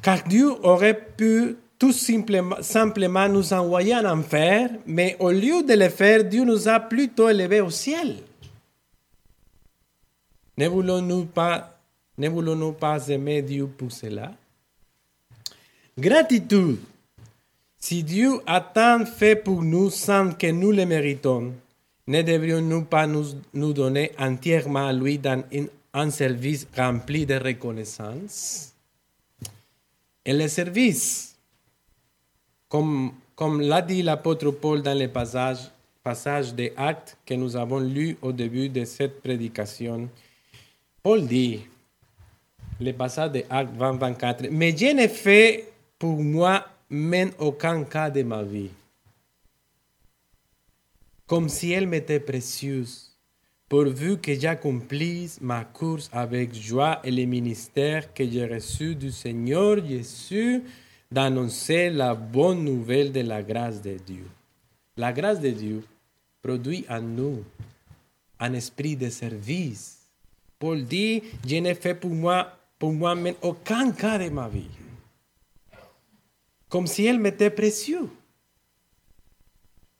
car 0.02 0.24
Dieu 0.24 0.50
aurait 0.64 1.00
pu 1.16 1.57
tout 1.78 1.92
simplement, 1.92 2.61
simplement 2.61 3.28
nous 3.28 3.52
envoyer 3.52 3.94
en 3.94 4.04
enfer, 4.04 4.70
mais 4.84 5.16
au 5.20 5.30
lieu 5.30 5.62
de 5.62 5.74
le 5.74 5.88
faire, 5.88 6.24
Dieu 6.24 6.44
nous 6.44 6.68
a 6.68 6.80
plutôt 6.80 7.28
élevés 7.28 7.61
au 7.61 7.70
ciel. 7.70 8.16
Ne 10.59 10.66
voulons-nous 10.66 11.26
pas, 11.26 11.78
ne 12.18 12.28
voulons-nous 12.28 12.72
pas 12.72 13.07
aimer 13.11 13.42
Dieu 13.42 13.68
pour 13.68 13.92
cela? 13.92 14.32
Gratitude. 15.96 16.78
Si 17.78 18.02
Dieu 18.02 18.40
a 18.46 18.60
tant 18.60 19.04
fait 19.04 19.36
pour 19.36 19.62
nous 19.62 19.90
sans 19.90 20.32
que 20.32 20.48
nous 20.48 20.72
le 20.72 20.86
méritons, 20.86 21.52
ne 22.06 22.22
devrions-nous 22.22 22.84
pas 22.84 23.06
nous, 23.06 23.26
nous 23.52 23.72
donner 23.72 24.12
entièrement 24.18 24.86
à 24.86 24.92
lui 24.92 25.18
dans 25.18 25.42
un 25.92 26.10
service 26.10 26.66
rempli 26.76 27.26
de 27.26 27.34
reconnaissance? 27.34 28.72
Et 30.24 30.32
le 30.32 30.48
service, 30.48 31.36
comme, 32.68 33.12
comme 33.34 33.60
l'a 33.60 33.82
dit 33.82 34.02
l'apôtre 34.02 34.50
Paul 34.50 34.82
dans 34.82 34.98
le 34.98 35.08
passage, 35.08 35.58
passage 36.02 36.54
des 36.54 36.72
actes 36.76 37.16
que 37.26 37.34
nous 37.34 37.56
avons 37.56 37.80
lu 37.80 38.16
au 38.22 38.32
début 38.32 38.68
de 38.68 38.84
cette 38.84 39.20
prédication, 39.20 40.08
Paul 41.02 41.26
dit, 41.26 41.60
le 42.80 42.92
passage 42.92 43.32
des 43.32 43.46
actes 43.50 43.74
20-24, 43.78 44.48
mais 44.50 44.76
je 44.76 44.94
n'ai 44.94 45.08
fait 45.08 45.72
pour 45.98 46.22
moi 46.22 46.64
même 46.89 47.30
aucun 47.39 47.84
cas 47.84 48.11
de 48.11 48.22
ma 48.22 48.43
vie, 48.43 48.70
comme 51.26 51.49
si 51.49 51.72
elle 51.72 51.87
m'était 51.87 52.20
précieuse 52.20 53.07
pourvu 53.68 54.18
que 54.18 54.32
j'accomplisse 54.34 55.41
ma 55.41 55.64
course 55.64 56.09
avec 56.12 56.55
joie 56.55 57.01
et 57.03 57.11
le 57.11 57.24
ministère 57.24 58.14
que 58.14 58.28
j'ai 58.28 58.47
reçu 58.47 58.95
du 58.95 59.11
Seigneur 59.11 59.84
Jésus 59.84 60.62
d'annoncer 61.11 61.91
la 61.91 62.14
bonne 62.14 62.64
nouvelle 62.64 63.11
de 63.11 63.20
la 63.20 63.43
grâce 63.43 63.82
de 63.82 63.97
Dieu. 64.07 64.26
La 64.97 65.12
grâce 65.12 65.41
de 65.41 65.51
Dieu 65.51 65.82
produit 66.43 66.84
en 66.89 67.01
nous 67.01 67.43
un 68.39 68.53
esprit 68.53 68.95
de 68.95 69.09
service. 69.09 69.99
Paul 70.59 70.84
dit, 70.84 71.22
je 71.47 71.57
n'ai 71.57 71.74
fait 71.74 71.95
pour 71.95 72.11
moi, 72.11 72.53
pour 72.78 72.93
moi-même 72.93 73.34
aucun 73.43 73.91
cas 73.91 74.18
de 74.18 74.28
ma 74.30 74.49
vie. 74.49 74.70
Comme 76.76 76.86
si 76.86 77.06
elle 77.06 77.18
m'était 77.18 77.48
précieux 77.48 78.06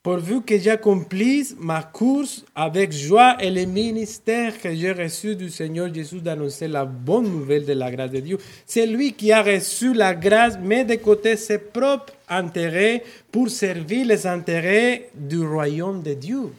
pourvu 0.03 0.43
que 0.43 0.59
j'accomplisse 0.59 1.55
ma 1.57 1.81
course 1.81 2.45
avec 2.53 2.91
joie 2.91 3.35
et 3.39 3.49
le 3.49 3.65
ministère 3.65 4.61
que 4.61 4.71
j'ai 4.75 4.91
reçu 4.91 5.35
du 5.35 5.49
Seigneur 5.49 5.91
Jésus 5.91 6.21
d'annoncer 6.21 6.67
la 6.67 6.85
bonne 6.85 7.31
nouvelle 7.31 7.65
de 7.65 7.73
la 7.73 7.89
grâce 7.89 8.11
de 8.11 8.19
Dieu. 8.19 8.37
C'est 8.67 8.85
lui 8.85 9.13
qui 9.13 9.31
a 9.31 9.41
reçu 9.41 9.95
la 9.95 10.13
grâce, 10.13 10.59
mais 10.61 10.85
de 10.85 10.93
côté 10.97 11.35
ses 11.35 11.57
propres 11.57 12.13
intérêts 12.29 13.03
pour 13.31 13.49
servir 13.49 14.05
les 14.05 14.27
intérêts 14.27 15.09
du 15.15 15.43
royaume 15.43 16.03
de 16.03 16.13
Dieu. 16.13 16.53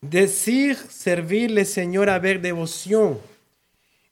Désire 0.00 0.78
servir 0.88 1.50
le 1.50 1.64
Seigneur 1.64 2.08
avec 2.08 2.40
dévotion. 2.40 3.18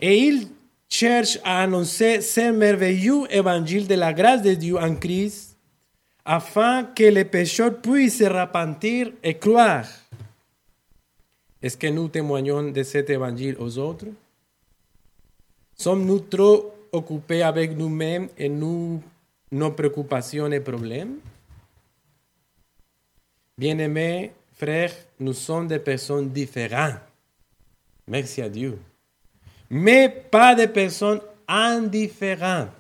Et 0.01 0.19
il 0.19 0.49
cherche 0.91 1.39
à 1.45 1.63
annoncer 1.63 2.21
ce 2.21 2.51
merveilleux 2.51 3.23
évangile 3.31 3.87
de 3.87 3.95
la 3.95 4.13
grâce 4.13 4.43
de 4.43 4.55
Dieu 4.55 4.77
en 4.77 4.97
Christ 4.97 5.57
afin 6.25 6.85
que 6.85 7.05
les 7.05 7.25
pécheurs 7.25 7.81
puissent 7.81 8.19
se 8.19 8.25
repentir 8.25 9.13
et 9.23 9.35
croire. 9.35 9.87
Est-ce 11.63 11.77
que 11.77 11.87
nous 11.87 12.09
témoignons 12.09 12.71
de 12.71 12.83
cet 12.83 13.09
évangile 13.09 13.57
aux 13.59 13.79
autres? 13.79 14.07
Sommes-nous 15.75 16.21
trop 16.21 16.75
occupés 16.93 17.43
avec 17.43 17.77
nous-mêmes 17.77 18.29
et 18.37 18.49
nous, 18.49 19.03
nos 19.53 19.71
préoccupations 19.71 20.51
et 20.51 20.61
problèmes? 20.61 21.17
Bien-aimés 23.57 24.33
frères, 24.55 24.95
nous 25.21 25.35
sommes 25.35 25.69
des 25.69 25.79
personnes 25.79 26.31
différentes. 26.31 27.01
Merci 28.07 28.43
à 28.43 28.49
Dieu. 28.49 28.79
Mais 29.71 30.09
pas 30.09 30.55
des 30.55 30.69
personnes 30.69 31.21
indifférentes. 31.47 32.71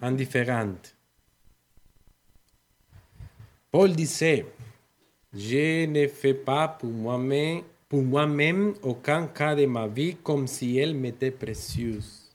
Indifférentes. 0.00 0.94
Paul 3.70 3.94
disait, 3.94 4.46
je 5.34 5.86
ne 5.86 6.06
fais 6.08 6.34
pas 6.34 6.68
pour 6.68 6.90
moi-même 6.90 7.62
moi-même 8.02 8.74
aucun 8.82 9.26
cas 9.26 9.54
de 9.54 9.66
ma 9.66 9.86
vie 9.86 10.16
comme 10.22 10.46
si 10.46 10.78
elle 10.78 10.94
m'était 10.94 11.30
précieuse, 11.30 12.30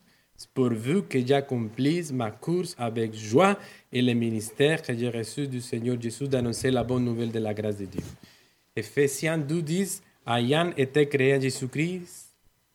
pourvu 0.53 1.03
que 1.03 1.25
j'accomplisse 1.25 2.11
ma 2.11 2.31
course 2.31 2.75
avec 2.77 3.13
joie 3.13 3.57
et 3.91 4.01
le 4.01 4.13
ministère 4.13 4.81
que 4.81 4.93
j'ai 4.93 5.09
reçu 5.09 5.47
du 5.47 5.61
Seigneur 5.61 6.01
Jésus 6.01 6.27
d'annoncer 6.27 6.71
la 6.71 6.83
bonne 6.83 7.05
nouvelle 7.05 7.31
de 7.31 7.39
la 7.39 7.53
grâce 7.53 7.77
de 7.77 7.85
Dieu. 7.85 8.03
Ephésiens 8.75 9.37
2 9.37 9.61
dit, 9.61 10.01
ayant 10.27 10.71
été 10.75 11.07
créé 11.07 11.35
en 11.35 11.41
Jésus-Christ 11.41 12.20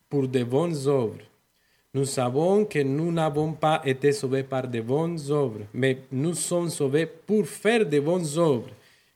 pour 0.09 0.27
de 0.27 0.43
bonnes 0.43 0.75
œuvres 0.87 1.27
nous 1.97 2.05
savons 2.05 2.65
que 2.65 2.77
nous 2.79 3.11
n'avons 3.11 3.53
pas 3.53 3.81
été 3.83 4.11
sauvés 4.11 4.43
par 4.43 4.67
de 4.67 4.81
bonnes 4.81 5.19
œuvres, 5.31 5.61
mais 5.73 5.97
nous 6.11 6.35
sommes 6.35 6.69
sauvés 6.69 7.07
pour 7.07 7.47
faire 7.47 7.87
de 7.87 7.99
bonnes 7.99 8.27
œuvres. 8.37 8.69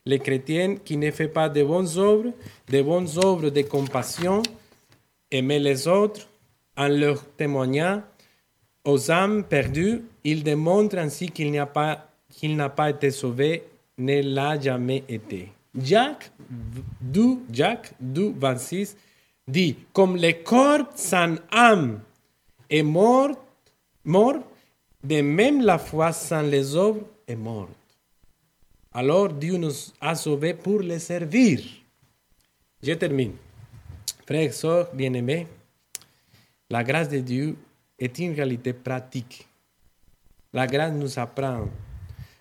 Les 0.04 0.18
chrétiens 0.18 0.74
qui 0.84 0.96
ne 0.96 1.12
font 1.12 1.28
pas 1.28 1.48
de 1.48 1.62
bonnes 1.62 1.96
œuvres, 1.96 2.32
de 2.68 2.82
bonnes 2.82 3.08
œuvres 3.24 3.50
de 3.50 3.62
compassion, 3.62 4.42
aimer 5.30 5.60
les 5.60 5.86
autres, 5.86 6.26
en 6.76 6.88
leur 6.88 7.24
témoignant 7.36 8.02
aux 8.84 9.10
âmes 9.12 9.44
perdues, 9.44 10.02
ils 10.24 10.42
démontrent 10.42 10.98
ainsi 10.98 11.30
qu'il 11.30 11.52
n'a 11.52 11.66
pas, 11.66 12.08
qu'il 12.30 12.56
n'a 12.56 12.68
pas 12.68 12.90
été 12.90 13.12
sauvé, 13.12 13.62
ne 13.98 14.22
l'a 14.22 14.58
jamais 14.58 15.04
été. 15.08 15.50
Jacques 15.80 16.32
2, 17.00 17.36
Jacques 17.52 17.92
2, 18.00 18.32
26 18.36 18.96
dit, 19.46 19.76
comme 19.92 20.16
le 20.16 20.32
corps 20.42 20.86
sans 20.94 21.36
âme 21.50 22.00
est 22.68 22.82
mort, 22.82 23.36
de 24.04 25.20
même 25.20 25.62
la 25.62 25.78
foi 25.78 26.12
sans 26.12 26.42
les 26.42 26.76
œuvres 26.76 27.02
est 27.26 27.36
morte. 27.36 27.70
Alors 28.92 29.28
Dieu 29.30 29.56
nous 29.56 29.72
a 30.00 30.14
sauvés 30.14 30.54
pour 30.54 30.80
les 30.80 30.98
servir. 30.98 31.60
Je 32.82 32.92
termine. 32.92 33.32
Frères 34.26 34.52
et 34.52 34.96
bien-aimés, 34.96 35.46
la 36.70 36.84
grâce 36.84 37.08
de 37.08 37.18
Dieu 37.18 37.56
est 37.98 38.18
une 38.18 38.34
réalité 38.34 38.72
pratique. 38.72 39.46
La 40.52 40.66
grâce 40.66 40.92
nous 40.92 41.18
apprend, 41.18 41.68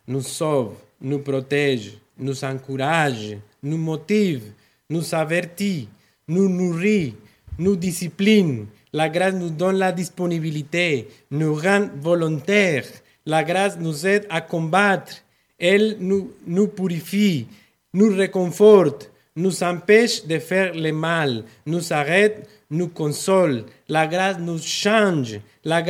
nous 0.08 0.22
sauve, 0.22 0.76
nous 0.99 1.20
protège, 1.20 1.97
nous 2.18 2.43
encourage, 2.43 3.38
nous 3.64 3.78
motive, 3.78 4.52
nous 4.89 5.16
avertit, 5.16 5.88
nous 6.32 6.47
nourrit, 6.47 7.13
nous 7.59 7.75
discipline, 7.75 8.65
la 8.93 9.09
grâce 9.09 9.34
nous 9.34 9.49
donne 9.49 9.77
la 9.77 9.91
disponibilité, 9.91 11.07
nous 11.29 11.53
rend 11.53 11.89
volontaires. 12.01 12.88
La 13.25 13.43
grâce 13.43 13.77
nous 13.77 14.07
aide 14.07 14.27
à 14.29 14.39
combattre. 14.39 15.13
Elle 15.59 15.97
nous, 15.99 16.67
purifie, 16.67 17.47
nous 17.93 18.15
réconforte, 18.15 19.11
nous 19.36 19.61
empêche 19.61 20.25
de 20.25 20.39
faire 20.39 20.73
le 20.73 20.91
mal, 20.91 21.43
nous 21.65 21.91
arrête, 21.91 22.47
nous 22.69 22.88
console. 22.88 23.65
La 23.89 24.07
grâce 24.07 24.39
nous 24.39 24.59
change. 24.59 25.39
La, 25.65 25.82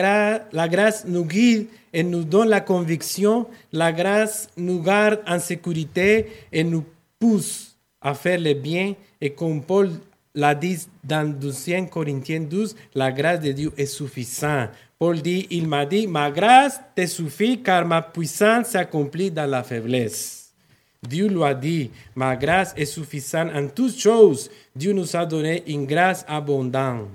la 0.52 0.68
grâce 0.68 1.06
nous 1.06 1.26
guide 1.26 1.68
et 1.94 2.04
nous 2.04 2.24
donne 2.24 2.50
la 2.50 2.62
conviction. 2.62 3.46
La 3.72 3.92
grâce 3.92 4.50
nous 4.58 4.82
garde 4.82 5.22
en 5.28 5.40
sécurité 5.40 6.28
et 6.52 6.64
nous 6.64 6.84
pousse 7.20 7.76
à 8.02 8.16
faire 8.16 8.40
le 8.40 8.56
bien. 8.56 8.96
Et 9.22 9.30
comme 9.30 9.62
Paul 9.64 9.92
la 10.34 10.56
dit 10.56 10.88
dans 11.04 11.28
2 11.30 11.52
Corinthiens 11.90 12.42
12, 12.42 12.76
la 12.96 13.12
grâce 13.12 13.42
de 13.42 13.52
Dieu 13.52 13.72
est 13.78 13.86
suffisante. 13.86 14.70
Paul 14.98 15.22
dit, 15.22 15.48
il 15.50 15.68
m'a 15.68 15.86
dit, 15.86 16.08
ma 16.08 16.30
grâce 16.30 16.80
te 16.96 17.06
suffit 17.06 17.62
car 17.62 17.86
ma 17.86 18.02
puissance 18.02 18.68
s'accomplit 18.68 19.32
dans 19.32 19.50
la 19.50 19.64
faiblesse. 19.64 20.54
Dieu 21.02 21.28
lui 21.28 21.44
a 21.44 21.56
dit, 21.56 21.90
ma 22.16 22.36
grâce 22.36 22.74
est 22.78 22.86
suffisante 22.86 23.50
en 23.56 23.68
toutes 23.68 23.98
choses. 23.98 24.52
Dieu 24.76 24.94
nous 24.94 25.16
a 25.16 25.26
donné 25.26 25.64
une 25.68 25.88
grâce 25.88 26.24
abondante. 26.28 27.08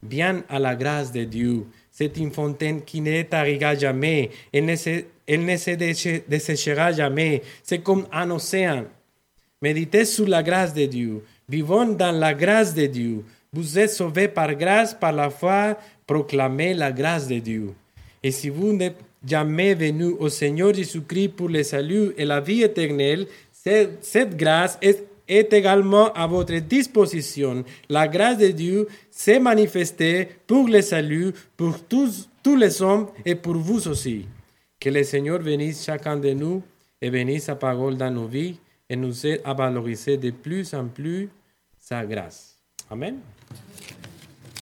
Bien 0.00 0.44
à 0.48 0.60
la 0.60 0.76
grâce 0.76 1.10
de 1.10 1.24
Dieu. 1.24 1.66
C'est 1.90 2.16
une 2.16 2.30
fontaine 2.30 2.84
qui 2.84 3.00
ne 3.00 3.22
tarira 3.22 3.74
jamais. 3.74 4.30
Elle 4.52 4.66
ne 4.66 4.76
se, 4.76 5.02
elle 5.26 5.44
ne 5.44 5.56
se 5.56 6.20
desséchera 6.28 6.92
jamais. 6.92 7.42
C'est 7.64 7.80
comme 7.80 8.06
un 8.12 8.30
océan. 8.30 8.84
Méditez 9.60 10.04
sur 10.04 10.28
la 10.28 10.44
grâce 10.44 10.72
de 10.72 10.86
Dieu. 10.86 11.24
Vivons 11.48 11.94
dans 11.94 12.12
la 12.12 12.34
grâce 12.34 12.74
de 12.74 12.84
Dieu. 12.84 13.24
Vous 13.54 13.78
êtes 13.78 13.90
sauvés 13.90 14.28
par 14.28 14.54
grâce, 14.54 14.92
par 14.92 15.12
la 15.12 15.30
foi, 15.30 15.78
proclamez 16.06 16.74
la 16.74 16.92
grâce 16.92 17.26
de 17.26 17.38
Dieu. 17.38 17.72
Et 18.22 18.30
si 18.30 18.50
vous 18.50 18.74
n'êtes 18.74 18.98
jamais 19.26 19.74
venu 19.74 20.14
au 20.18 20.28
Seigneur 20.28 20.74
Jésus-Christ 20.74 21.28
pour 21.28 21.48
le 21.48 21.62
salut 21.62 22.12
et 22.18 22.26
la 22.26 22.40
vie 22.40 22.62
éternelle, 22.62 23.26
cette 23.52 24.36
grâce 24.36 24.78
est, 24.82 25.04
également 25.28 26.12
à 26.12 26.26
votre 26.26 26.56
disposition. 26.56 27.64
La 27.88 28.08
grâce 28.08 28.38
de 28.38 28.48
Dieu 28.48 28.88
s'est 29.10 29.40
manifestée 29.40 30.28
pour 30.46 30.68
le 30.68 30.82
salut, 30.82 31.32
pour 31.56 31.82
tous, 31.84 32.28
tous 32.42 32.56
les 32.56 32.80
hommes 32.82 33.08
et 33.24 33.34
pour 33.34 33.56
vous 33.56 33.88
aussi. 33.88 34.26
Que 34.80 34.90
le 34.90 35.02
Seigneur 35.02 35.38
bénisse 35.38 35.84
chacun 35.84 36.16
de 36.16 36.30
nous 36.30 36.62
et 37.00 37.10
bénisse 37.10 37.44
sa 37.44 37.56
parole 37.56 37.96
dans 37.96 38.10
nos 38.10 38.26
vies 38.26 38.56
et 38.88 38.96
nous 38.96 39.26
aide 39.26 39.42
à 39.44 39.52
valoriser 39.52 40.16
de 40.16 40.30
plus 40.30 40.72
en 40.72 40.86
plus 40.86 41.28
sa 41.88 42.04
grâce. 42.04 42.60
Amen. 42.90 43.22